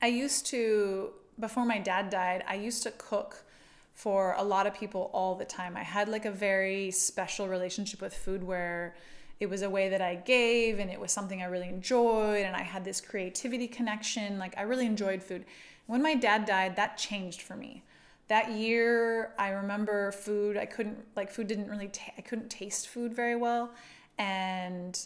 I 0.00 0.06
used 0.06 0.46
to, 0.46 1.10
before 1.38 1.66
my 1.66 1.78
dad 1.78 2.08
died, 2.08 2.42
I 2.48 2.54
used 2.54 2.82
to 2.84 2.90
cook 2.92 3.44
for 3.92 4.34
a 4.38 4.42
lot 4.42 4.66
of 4.66 4.72
people 4.72 5.10
all 5.12 5.34
the 5.34 5.44
time. 5.44 5.76
I 5.76 5.82
had 5.82 6.08
like 6.08 6.24
a 6.24 6.30
very 6.30 6.90
special 6.90 7.48
relationship 7.48 8.00
with 8.00 8.14
food 8.14 8.42
where 8.42 8.94
it 9.40 9.50
was 9.50 9.60
a 9.60 9.68
way 9.68 9.90
that 9.90 10.00
I 10.00 10.14
gave 10.14 10.78
and 10.78 10.90
it 10.90 10.98
was 10.98 11.12
something 11.12 11.42
I 11.42 11.46
really 11.46 11.68
enjoyed 11.68 12.46
and 12.46 12.56
I 12.56 12.62
had 12.62 12.82
this 12.82 12.98
creativity 12.98 13.68
connection. 13.68 14.38
Like 14.38 14.56
I 14.56 14.62
really 14.62 14.86
enjoyed 14.86 15.22
food. 15.22 15.44
When 15.86 16.00
my 16.00 16.14
dad 16.14 16.46
died, 16.46 16.76
that 16.76 16.96
changed 16.96 17.42
for 17.42 17.56
me 17.56 17.82
that 18.28 18.52
year 18.52 19.32
i 19.38 19.48
remember 19.48 20.12
food 20.12 20.56
i 20.56 20.66
couldn't 20.66 20.98
like 21.16 21.30
food 21.30 21.46
didn't 21.46 21.68
really 21.68 21.88
ta- 21.88 22.12
i 22.16 22.20
couldn't 22.20 22.50
taste 22.50 22.88
food 22.88 23.14
very 23.14 23.36
well. 23.36 23.70
And 24.18 24.98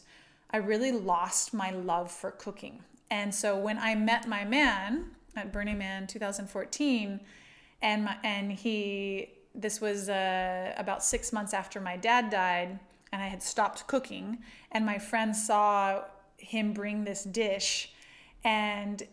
i 0.51 0.57
really 0.57 0.93
lost 0.93 1.55
my 1.55 1.71
love 1.71 2.11
for 2.11 2.31
cooking. 2.33 2.83
And 3.11 3.35
so 3.35 3.59
when 3.59 3.79
i 3.79 3.95
met 3.95 4.29
my 4.29 4.45
man 4.45 5.13
at 5.37 5.53
burning 5.53 5.79
man 5.79 6.07
2014 6.07 7.21
and 7.81 8.05
my, 8.05 8.17
and 8.23 8.53
he 8.53 9.31
this 9.55 9.81
was 9.81 10.09
uh, 10.09 10.73
about 10.79 11.05
six 11.05 11.33
months 11.33 11.53
after 11.53 11.81
my 11.81 11.97
dad 11.97 12.31
died 12.31 12.79
and 13.13 13.23
i 13.23 13.27
had 13.27 13.43
stopped 13.43 13.87
cooking 13.87 14.39
and 14.71 14.85
my 14.85 14.99
friend 14.99 15.37
saw 15.37 16.03
him 16.39 16.73
bring 16.73 17.05
this 17.05 17.25
dish 17.25 17.93
and 18.45 19.05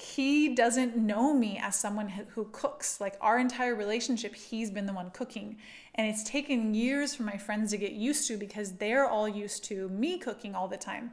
he 0.00 0.54
doesn't 0.54 0.96
know 0.96 1.34
me 1.34 1.58
as 1.62 1.74
someone 1.74 2.08
who 2.08 2.44
cooks. 2.52 3.00
Like 3.00 3.16
our 3.20 3.38
entire 3.38 3.74
relationship, 3.74 4.34
he's 4.34 4.70
been 4.70 4.86
the 4.86 4.92
one 4.92 5.10
cooking. 5.10 5.58
And 5.96 6.06
it's 6.06 6.22
taken 6.22 6.74
years 6.74 7.14
for 7.14 7.24
my 7.24 7.36
friends 7.36 7.72
to 7.72 7.78
get 7.78 7.92
used 7.92 8.28
to 8.28 8.36
because 8.36 8.72
they're 8.72 9.08
all 9.08 9.28
used 9.28 9.64
to 9.64 9.88
me 9.88 10.18
cooking 10.18 10.54
all 10.54 10.68
the 10.68 10.76
time. 10.76 11.10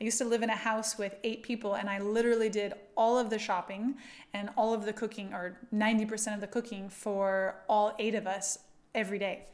I 0.00 0.04
used 0.04 0.18
to 0.18 0.24
live 0.24 0.42
in 0.42 0.50
a 0.50 0.56
house 0.56 0.96
with 0.96 1.16
eight 1.24 1.42
people, 1.42 1.74
and 1.74 1.90
I 1.90 1.98
literally 1.98 2.48
did 2.48 2.74
all 2.96 3.18
of 3.18 3.30
the 3.30 3.38
shopping 3.38 3.96
and 4.32 4.50
all 4.56 4.72
of 4.72 4.84
the 4.84 4.92
cooking, 4.92 5.34
or 5.34 5.58
90% 5.74 6.34
of 6.34 6.40
the 6.40 6.46
cooking 6.46 6.88
for 6.88 7.56
all 7.68 7.96
eight 7.98 8.14
of 8.14 8.28
us 8.28 8.60
every 8.94 9.18
day. 9.18 9.46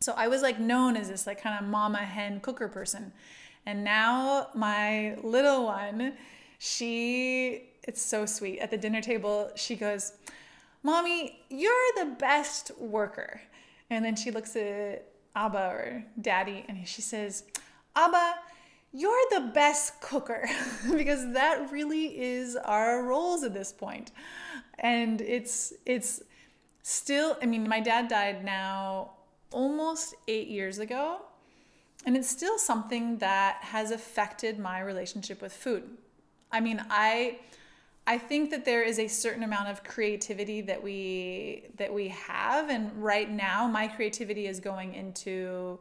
So 0.00 0.14
I 0.16 0.26
was 0.26 0.42
like 0.42 0.58
known 0.58 0.96
as 0.96 1.08
this 1.08 1.26
like 1.26 1.40
kind 1.40 1.62
of 1.62 1.70
mama 1.70 1.98
hen 1.98 2.40
cooker 2.40 2.66
person. 2.66 3.12
And 3.66 3.84
now 3.84 4.48
my 4.54 5.16
little 5.22 5.66
one, 5.66 6.14
she 6.58 7.69
it's 7.84 8.02
so 8.02 8.26
sweet. 8.26 8.58
At 8.58 8.70
the 8.70 8.76
dinner 8.76 9.00
table, 9.00 9.50
she 9.54 9.76
goes, 9.76 10.12
Mommy, 10.82 11.40
you're 11.48 11.72
the 11.96 12.16
best 12.18 12.70
worker. 12.78 13.40
And 13.90 14.04
then 14.04 14.16
she 14.16 14.30
looks 14.30 14.56
at 14.56 15.06
Abba 15.34 15.58
or 15.58 16.04
Daddy 16.20 16.64
and 16.68 16.86
she 16.86 17.02
says, 17.02 17.44
Abba, 17.96 18.34
you're 18.92 19.24
the 19.30 19.50
best 19.54 20.00
cooker 20.00 20.48
because 20.92 21.32
that 21.32 21.70
really 21.70 22.20
is 22.20 22.56
our 22.56 23.02
roles 23.02 23.42
at 23.42 23.54
this 23.54 23.72
point. 23.72 24.12
And 24.78 25.20
it's 25.20 25.72
it's 25.84 26.22
still 26.82 27.36
I 27.42 27.46
mean 27.46 27.68
my 27.68 27.80
dad 27.80 28.08
died 28.08 28.44
now 28.44 29.12
almost 29.52 30.14
8 30.28 30.48
years 30.48 30.78
ago 30.78 31.20
and 32.06 32.16
it's 32.16 32.28
still 32.28 32.58
something 32.58 33.18
that 33.18 33.58
has 33.60 33.90
affected 33.90 34.58
my 34.58 34.80
relationship 34.80 35.42
with 35.42 35.52
food. 35.52 35.84
I 36.50 36.60
mean, 36.60 36.82
I 36.88 37.38
I 38.06 38.18
think 38.18 38.50
that 38.50 38.64
there 38.64 38.82
is 38.82 38.98
a 38.98 39.08
certain 39.08 39.42
amount 39.42 39.68
of 39.68 39.84
creativity 39.84 40.60
that 40.62 40.82
we 40.82 41.64
that 41.76 41.92
we 41.92 42.08
have 42.08 42.68
and 42.68 42.90
right 43.02 43.30
now 43.30 43.68
my 43.68 43.86
creativity 43.88 44.46
is 44.46 44.58
going 44.58 44.94
into 44.94 45.78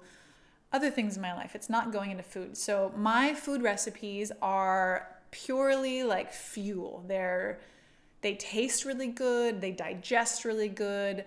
other 0.71 0.91
things 0.91 1.15
in 1.15 1.21
my 1.21 1.33
life. 1.33 1.55
It's 1.55 1.69
not 1.69 1.91
going 1.91 2.11
into 2.11 2.23
food. 2.23 2.55
So 2.55 2.93
my 2.95 3.33
food 3.33 3.63
recipes 3.63 4.31
are 4.41 5.07
purely 5.31 6.03
like 6.03 6.31
fuel. 6.31 7.03
They're 7.07 7.59
they 8.21 8.35
taste 8.35 8.85
really 8.85 9.07
good, 9.07 9.61
they 9.61 9.71
digest 9.71 10.45
really 10.45 10.67
good. 10.67 11.25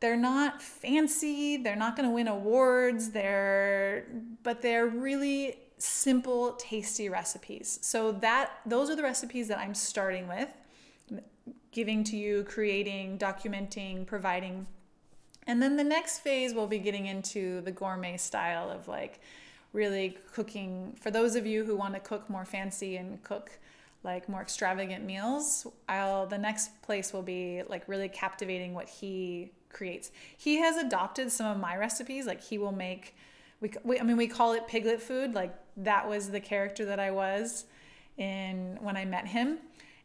They're 0.00 0.16
not 0.16 0.60
fancy, 0.60 1.56
they're 1.56 1.76
not 1.76 1.96
going 1.96 2.08
to 2.08 2.14
win 2.14 2.28
awards, 2.28 3.10
they're 3.10 4.06
but 4.42 4.60
they're 4.60 4.86
really 4.86 5.60
simple, 5.78 6.52
tasty 6.52 7.08
recipes. 7.08 7.78
So 7.82 8.12
that 8.12 8.60
those 8.64 8.90
are 8.90 8.96
the 8.96 9.02
recipes 9.02 9.48
that 9.48 9.58
I'm 9.58 9.74
starting 9.74 10.28
with, 10.28 10.48
giving 11.70 12.04
to 12.04 12.16
you, 12.16 12.44
creating, 12.44 13.18
documenting, 13.18 14.06
providing. 14.06 14.66
And 15.46 15.62
then 15.62 15.76
the 15.76 15.84
next 15.84 16.20
phase 16.20 16.54
we'll 16.54 16.66
be 16.66 16.78
getting 16.78 17.06
into 17.06 17.60
the 17.60 17.70
gourmet 17.70 18.16
style 18.16 18.70
of 18.70 18.88
like 18.88 19.20
really 19.72 20.16
cooking 20.32 20.96
for 21.00 21.10
those 21.10 21.36
of 21.36 21.46
you 21.46 21.64
who 21.64 21.76
want 21.76 21.94
to 21.94 22.00
cook 22.00 22.28
more 22.30 22.44
fancy 22.44 22.96
and 22.96 23.22
cook 23.22 23.50
like 24.02 24.28
more 24.28 24.40
extravagant 24.40 25.04
meals. 25.04 25.66
I'll 25.88 26.26
the 26.26 26.38
next 26.38 26.80
place 26.82 27.12
will 27.12 27.22
be 27.22 27.62
like 27.68 27.86
really 27.86 28.08
captivating 28.08 28.72
what 28.72 28.88
he 28.88 29.50
creates. 29.70 30.10
He 30.36 30.56
has 30.56 30.76
adopted 30.76 31.30
some 31.30 31.46
of 31.46 31.60
my 31.60 31.76
recipes 31.76 32.24
like 32.26 32.42
he 32.42 32.56
will 32.56 32.72
make 32.72 33.14
we, 33.60 33.70
we 33.84 33.98
I 33.98 34.02
mean 34.02 34.16
we 34.16 34.26
call 34.26 34.52
it 34.52 34.66
piglet 34.68 35.00
food 35.00 35.34
like 35.34 35.54
that 35.78 36.08
was 36.08 36.30
the 36.30 36.40
character 36.40 36.84
that 36.86 36.98
I 36.98 37.10
was 37.10 37.64
in 38.16 38.78
when 38.80 38.96
I 38.96 39.04
met 39.04 39.26
him. 39.26 39.58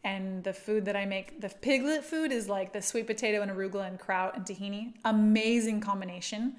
And 0.04 0.44
the 0.44 0.54
food 0.54 0.86
that 0.86 0.96
I 0.96 1.06
make, 1.06 1.42
the 1.42 1.50
piglet 1.50 2.04
food 2.04 2.32
is 2.32 2.50
like 2.50 2.74
the 2.74 2.82
sweet 2.82 3.06
potato 3.06 3.42
and 3.42 3.52
arugula 3.52 3.88
and 3.88 4.00
kraut 4.00 4.36
and 4.36 4.44
tahini. 4.44 4.94
Amazing 5.06 5.80
combination. 5.80 6.56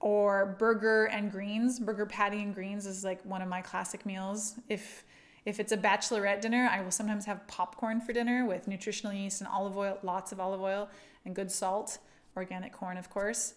Or 0.00 0.56
burger 0.58 1.04
and 1.04 1.30
greens. 1.30 1.78
Burger 1.78 2.06
patty 2.06 2.42
and 2.42 2.52
greens 2.52 2.86
is 2.86 3.04
like 3.04 3.24
one 3.24 3.40
of 3.40 3.48
my 3.48 3.62
classic 3.62 4.04
meals. 4.04 4.56
If 4.68 5.04
if 5.44 5.58
it's 5.58 5.72
a 5.72 5.76
bachelorette 5.76 6.40
dinner, 6.40 6.68
I 6.70 6.82
will 6.82 6.92
sometimes 6.92 7.24
have 7.26 7.46
popcorn 7.48 8.00
for 8.00 8.12
dinner 8.12 8.46
with 8.46 8.68
nutritional 8.68 9.12
yeast 9.12 9.40
and 9.40 9.48
olive 9.48 9.76
oil, 9.76 9.98
lots 10.02 10.30
of 10.30 10.38
olive 10.38 10.60
oil 10.60 10.88
and 11.24 11.34
good 11.34 11.50
salt, 11.50 11.98
organic 12.36 12.72
corn, 12.72 12.96
of 12.96 13.10
course 13.10 13.54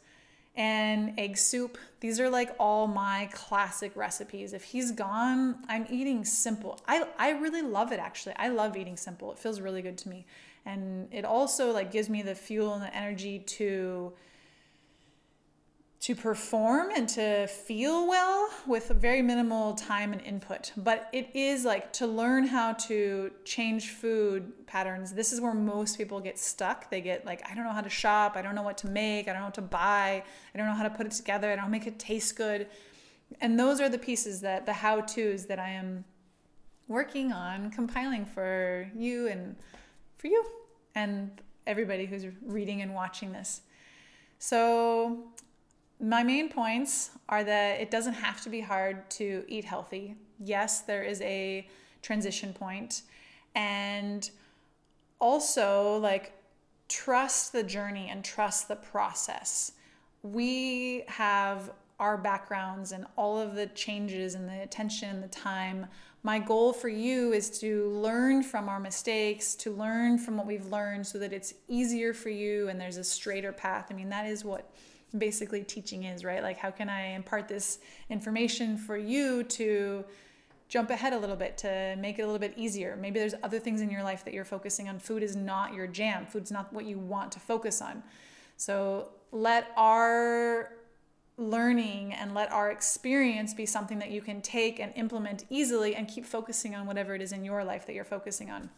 and 0.58 1.14
egg 1.18 1.38
soup. 1.38 1.78
These 2.00 2.20
are 2.20 2.30
like 2.30 2.56
all 2.60 2.88
my 2.88 3.30
classic 3.34 3.96
recipes. 3.96 4.54
If 4.54 4.64
he's 4.64 4.92
gone, 4.92 5.58
I'm 5.68 5.86
eating 5.90 6.24
simple. 6.24 6.80
I, 6.88 7.06
I 7.18 7.32
really 7.32 7.62
love 7.62 7.92
it 7.92 8.00
actually. 8.00 8.36
I 8.38 8.50
love 8.50 8.78
eating 8.78 8.98
simple. 8.98 9.32
It 9.32 9.40
feels 9.40 9.60
really 9.60 9.82
good 9.82 9.98
to 10.00 10.10
me. 10.10 10.26
And 10.66 11.08
it 11.12 11.26
also 11.26 11.72
like 11.72 11.92
gives 11.92 12.10
me 12.10 12.22
the 12.22 12.36
fuel 12.36 12.74
and 12.74 12.84
the 12.84 12.96
energy 12.96 13.40
to 13.40 14.14
to 16.06 16.14
perform 16.14 16.92
and 16.96 17.10
to 17.10 17.48
feel 17.48 18.08
well 18.08 18.48
with 18.68 18.90
very 18.90 19.24
minimal 19.24 19.74
time 19.74 20.14
and 20.14 20.22
input. 20.22 20.72
But 20.78 21.10
it 21.12 21.32
is 21.34 21.66
like 21.66 21.92
to 21.94 22.06
learn 22.06 22.46
how 22.46 22.74
to 22.74 23.32
change 23.44 23.90
food 23.90 24.68
patterns. 24.68 25.14
This 25.14 25.34
is 25.34 25.42
where 25.42 25.56
most 25.56 25.98
people 25.98 26.20
get 26.20 26.38
stuck. 26.38 26.92
They 26.92 27.02
get 27.02 27.26
like, 27.26 27.42
I 27.50 27.56
don't 27.56 27.64
know 27.64 27.72
how 27.72 27.82
to 27.82 27.90
shop. 27.90 28.34
I 28.36 28.44
don't 28.44 28.54
know 28.54 28.62
what 28.62 28.78
to 28.80 28.88
make. 28.88 29.28
I 29.28 29.32
don't 29.34 29.42
know 29.42 29.48
what 29.48 29.56
to 29.56 29.64
buy. 29.64 30.24
I 30.54 30.58
don't 30.60 30.68
know 30.68 30.76
how 30.76 30.84
to 30.84 30.92
put 30.92 31.08
it 31.08 31.12
together. 31.12 31.52
I 31.52 31.56
don't 31.56 31.72
make 31.72 31.88
it 31.88 31.98
taste 31.98 32.36
good. 32.36 32.68
And 33.42 33.60
those 33.60 33.82
are 33.82 33.90
the 33.90 33.98
pieces 33.98 34.42
that 34.42 34.68
the 34.68 34.74
how 34.74 35.02
to's 35.02 35.48
that 35.48 35.58
I 35.58 35.70
am 35.70 36.06
working 36.88 37.32
on 37.32 37.72
compiling 37.72 38.28
for 38.28 38.92
you 38.96 39.28
and 39.28 39.56
for 40.20 40.28
you 40.28 40.46
and 40.94 41.42
everybody 41.66 42.06
who's 42.06 42.28
reading 42.46 42.84
and 42.84 42.94
watching 42.94 43.34
this. 43.34 43.62
So 44.38 45.32
my 46.00 46.24
main 46.24 46.50
points 46.50 47.12
are 47.30 47.44
that 47.44 47.80
it 47.80 47.90
doesn't 47.90 48.14
have 48.14 48.42
to 48.42 48.50
be 48.50 48.62
hard 48.62 49.10
to 49.12 49.44
eat 49.48 49.66
healthy. 49.66 50.16
Yes, 50.40 50.82
there 50.82 51.04
is 51.04 51.22
a 51.22 51.68
transition 52.02 52.54
point, 52.54 53.04
and 53.56 54.30
also 55.20 55.98
like 55.98 56.34
trust 56.88 57.52
the 57.52 57.64
journey 57.64 58.10
and 58.10 58.24
trust 58.24 58.68
the 58.68 58.76
process. 58.76 59.72
We 60.22 61.04
have 61.08 61.72
our 62.00 62.18
backgrounds 62.18 62.92
and 62.92 63.06
all 63.16 63.40
of 63.40 63.56
the 63.56 63.68
changes 63.68 64.36
and 64.36 64.48
the 64.48 64.62
attention 64.62 65.10
and 65.10 65.24
the 65.24 65.30
time. 65.30 65.88
My 66.24 66.40
goal 66.40 66.74
for 66.74 66.90
you 66.90 67.32
is 67.32 67.60
to 67.60 67.90
learn 67.90 68.44
from 68.44 68.68
our 68.68 68.80
mistakes, 68.80 69.56
to 69.56 69.72
learn 69.72 70.18
from 70.18 70.38
what 70.38 70.46
we've 70.46 70.66
learned 70.66 71.08
so 71.08 71.20
that 71.20 71.32
it's 71.32 71.54
easier 71.68 72.14
for 72.14 72.30
you 72.30 72.68
and 72.68 72.82
there's 72.82 72.98
a 72.98 73.04
straighter 73.04 73.54
path. 73.54 73.88
I 73.90 73.94
mean, 73.94 74.10
that 74.10 74.26
is 74.26 74.44
what 74.44 74.70
basically 75.18 75.64
teaching 75.64 76.04
is, 76.04 76.24
right? 76.24 76.42
Like, 76.42 76.58
how 76.58 76.72
can 76.72 76.90
I 76.90 77.14
impart 77.14 77.48
this 77.48 77.80
information 78.10 78.78
for 78.78 78.98
you 78.98 79.44
to 79.44 80.06
jump 80.68 80.90
ahead 80.90 81.14
a 81.14 81.18
little 81.18 81.36
bit 81.36 81.58
to 81.60 81.96
make 82.00 82.20
it 82.20 82.24
a 82.24 82.26
little 82.26 82.40
bit 82.40 82.54
easier? 82.56 82.96
Maybe 82.96 83.20
there's 83.20 83.36
other 83.44 83.60
things 83.60 83.82
in 83.82 83.90
your 83.90 84.04
life 84.04 84.26
that 84.26 84.34
you're 84.34 84.46
focusing 84.46 84.90
on. 84.90 85.00
Food 85.00 85.24
is 85.24 85.36
not 85.36 85.74
your 85.74 85.88
jam, 85.88 86.26
food's 86.26 86.52
not 86.52 86.72
what 86.74 86.86
you 86.86 86.98
want 86.98 87.32
to 87.34 87.40
focus 87.40 87.82
on. 87.82 88.04
So, 88.58 89.10
let 89.32 89.72
our 89.76 90.72
learning 91.38 92.14
and 92.14 92.34
let 92.34 92.52
our 92.52 92.72
experience 92.72 93.54
be 93.54 93.66
something 93.66 94.00
that 94.00 94.10
you 94.10 94.22
can 94.22 94.42
take 94.42 94.80
and 94.80 94.94
implement 94.96 95.46
easily 95.50 95.94
and 95.94 96.08
keep 96.08 96.26
focusing 96.26 96.74
on 96.74 96.88
whatever 96.88 97.14
it 97.14 97.22
is 97.22 97.34
in 97.34 97.44
your 97.44 97.64
life 97.64 97.86
that 97.86 97.94
you're 97.94 98.06
focusing 98.06 98.50
on. 98.50 98.70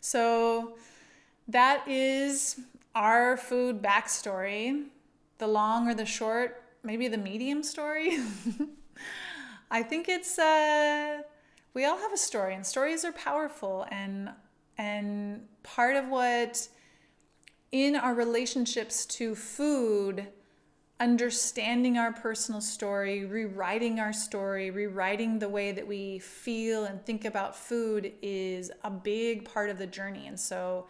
So, 0.00 0.76
that 1.48 1.86
is 1.88 2.60
our 2.94 3.36
food 3.36 3.82
backstory, 3.82 4.84
the 5.38 5.46
long 5.46 5.88
or 5.88 5.94
the 5.94 6.06
short, 6.06 6.62
maybe 6.82 7.08
the 7.08 7.18
medium 7.18 7.62
story. 7.62 8.18
I 9.70 9.82
think 9.82 10.08
it's 10.08 10.38
uh, 10.38 11.22
we 11.72 11.84
all 11.84 11.98
have 11.98 12.12
a 12.12 12.16
story, 12.16 12.54
and 12.54 12.64
stories 12.64 13.04
are 13.04 13.12
powerful, 13.12 13.86
and 13.90 14.30
and 14.78 15.46
part 15.62 15.96
of 15.96 16.08
what 16.08 16.68
in 17.72 17.96
our 17.96 18.14
relationships 18.14 19.06
to 19.06 19.34
food 19.34 20.28
understanding 21.00 21.98
our 21.98 22.12
personal 22.12 22.60
story, 22.60 23.24
rewriting 23.24 23.98
our 23.98 24.12
story, 24.12 24.70
rewriting 24.70 25.38
the 25.38 25.48
way 25.48 25.72
that 25.72 25.86
we 25.86 26.18
feel 26.20 26.84
and 26.84 27.04
think 27.04 27.24
about 27.24 27.56
food 27.56 28.12
is 28.22 28.70
a 28.84 28.90
big 28.90 29.44
part 29.44 29.70
of 29.70 29.78
the 29.78 29.86
journey. 29.86 30.26
And 30.26 30.38
so 30.38 30.86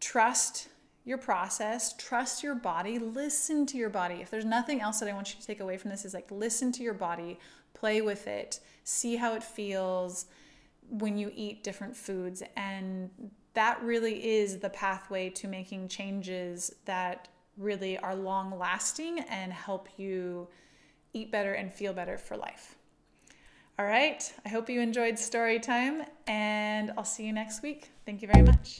trust 0.00 0.68
your 1.08 1.18
process, 1.18 1.94
trust 1.96 2.42
your 2.42 2.54
body, 2.54 2.98
listen 2.98 3.66
to 3.66 3.76
your 3.76 3.90
body. 3.90 4.16
If 4.16 4.30
there's 4.30 4.44
nothing 4.44 4.80
else 4.80 5.00
that 5.00 5.08
I 5.08 5.12
want 5.12 5.34
you 5.34 5.40
to 5.40 5.46
take 5.46 5.60
away 5.60 5.78
from 5.78 5.90
this 5.90 6.04
is 6.04 6.14
like 6.14 6.30
listen 6.30 6.70
to 6.72 6.82
your 6.82 6.94
body, 6.94 7.38
play 7.74 8.02
with 8.02 8.26
it, 8.26 8.60
see 8.84 9.16
how 9.16 9.34
it 9.34 9.42
feels 9.42 10.26
when 10.88 11.18
you 11.18 11.32
eat 11.34 11.64
different 11.64 11.96
foods 11.96 12.42
and 12.56 13.10
that 13.54 13.82
really 13.82 14.24
is 14.24 14.58
the 14.58 14.70
pathway 14.70 15.28
to 15.30 15.48
making 15.48 15.88
changes 15.88 16.72
that 16.84 17.28
really 17.56 17.98
are 17.98 18.14
long 18.14 18.56
lasting 18.56 19.18
and 19.28 19.52
help 19.52 19.88
you 19.96 20.46
eat 21.12 21.32
better 21.32 21.54
and 21.54 21.72
feel 21.72 21.92
better 21.92 22.16
for 22.16 22.36
life. 22.36 22.76
All 23.78 23.86
right. 23.86 24.32
I 24.44 24.48
hope 24.48 24.68
you 24.68 24.80
enjoyed 24.80 25.18
story 25.18 25.60
time, 25.60 26.02
and 26.26 26.92
I'll 26.96 27.04
see 27.04 27.24
you 27.24 27.32
next 27.32 27.62
week. 27.62 27.90
Thank 28.04 28.22
you 28.22 28.28
very 28.28 28.44
much. 28.44 28.76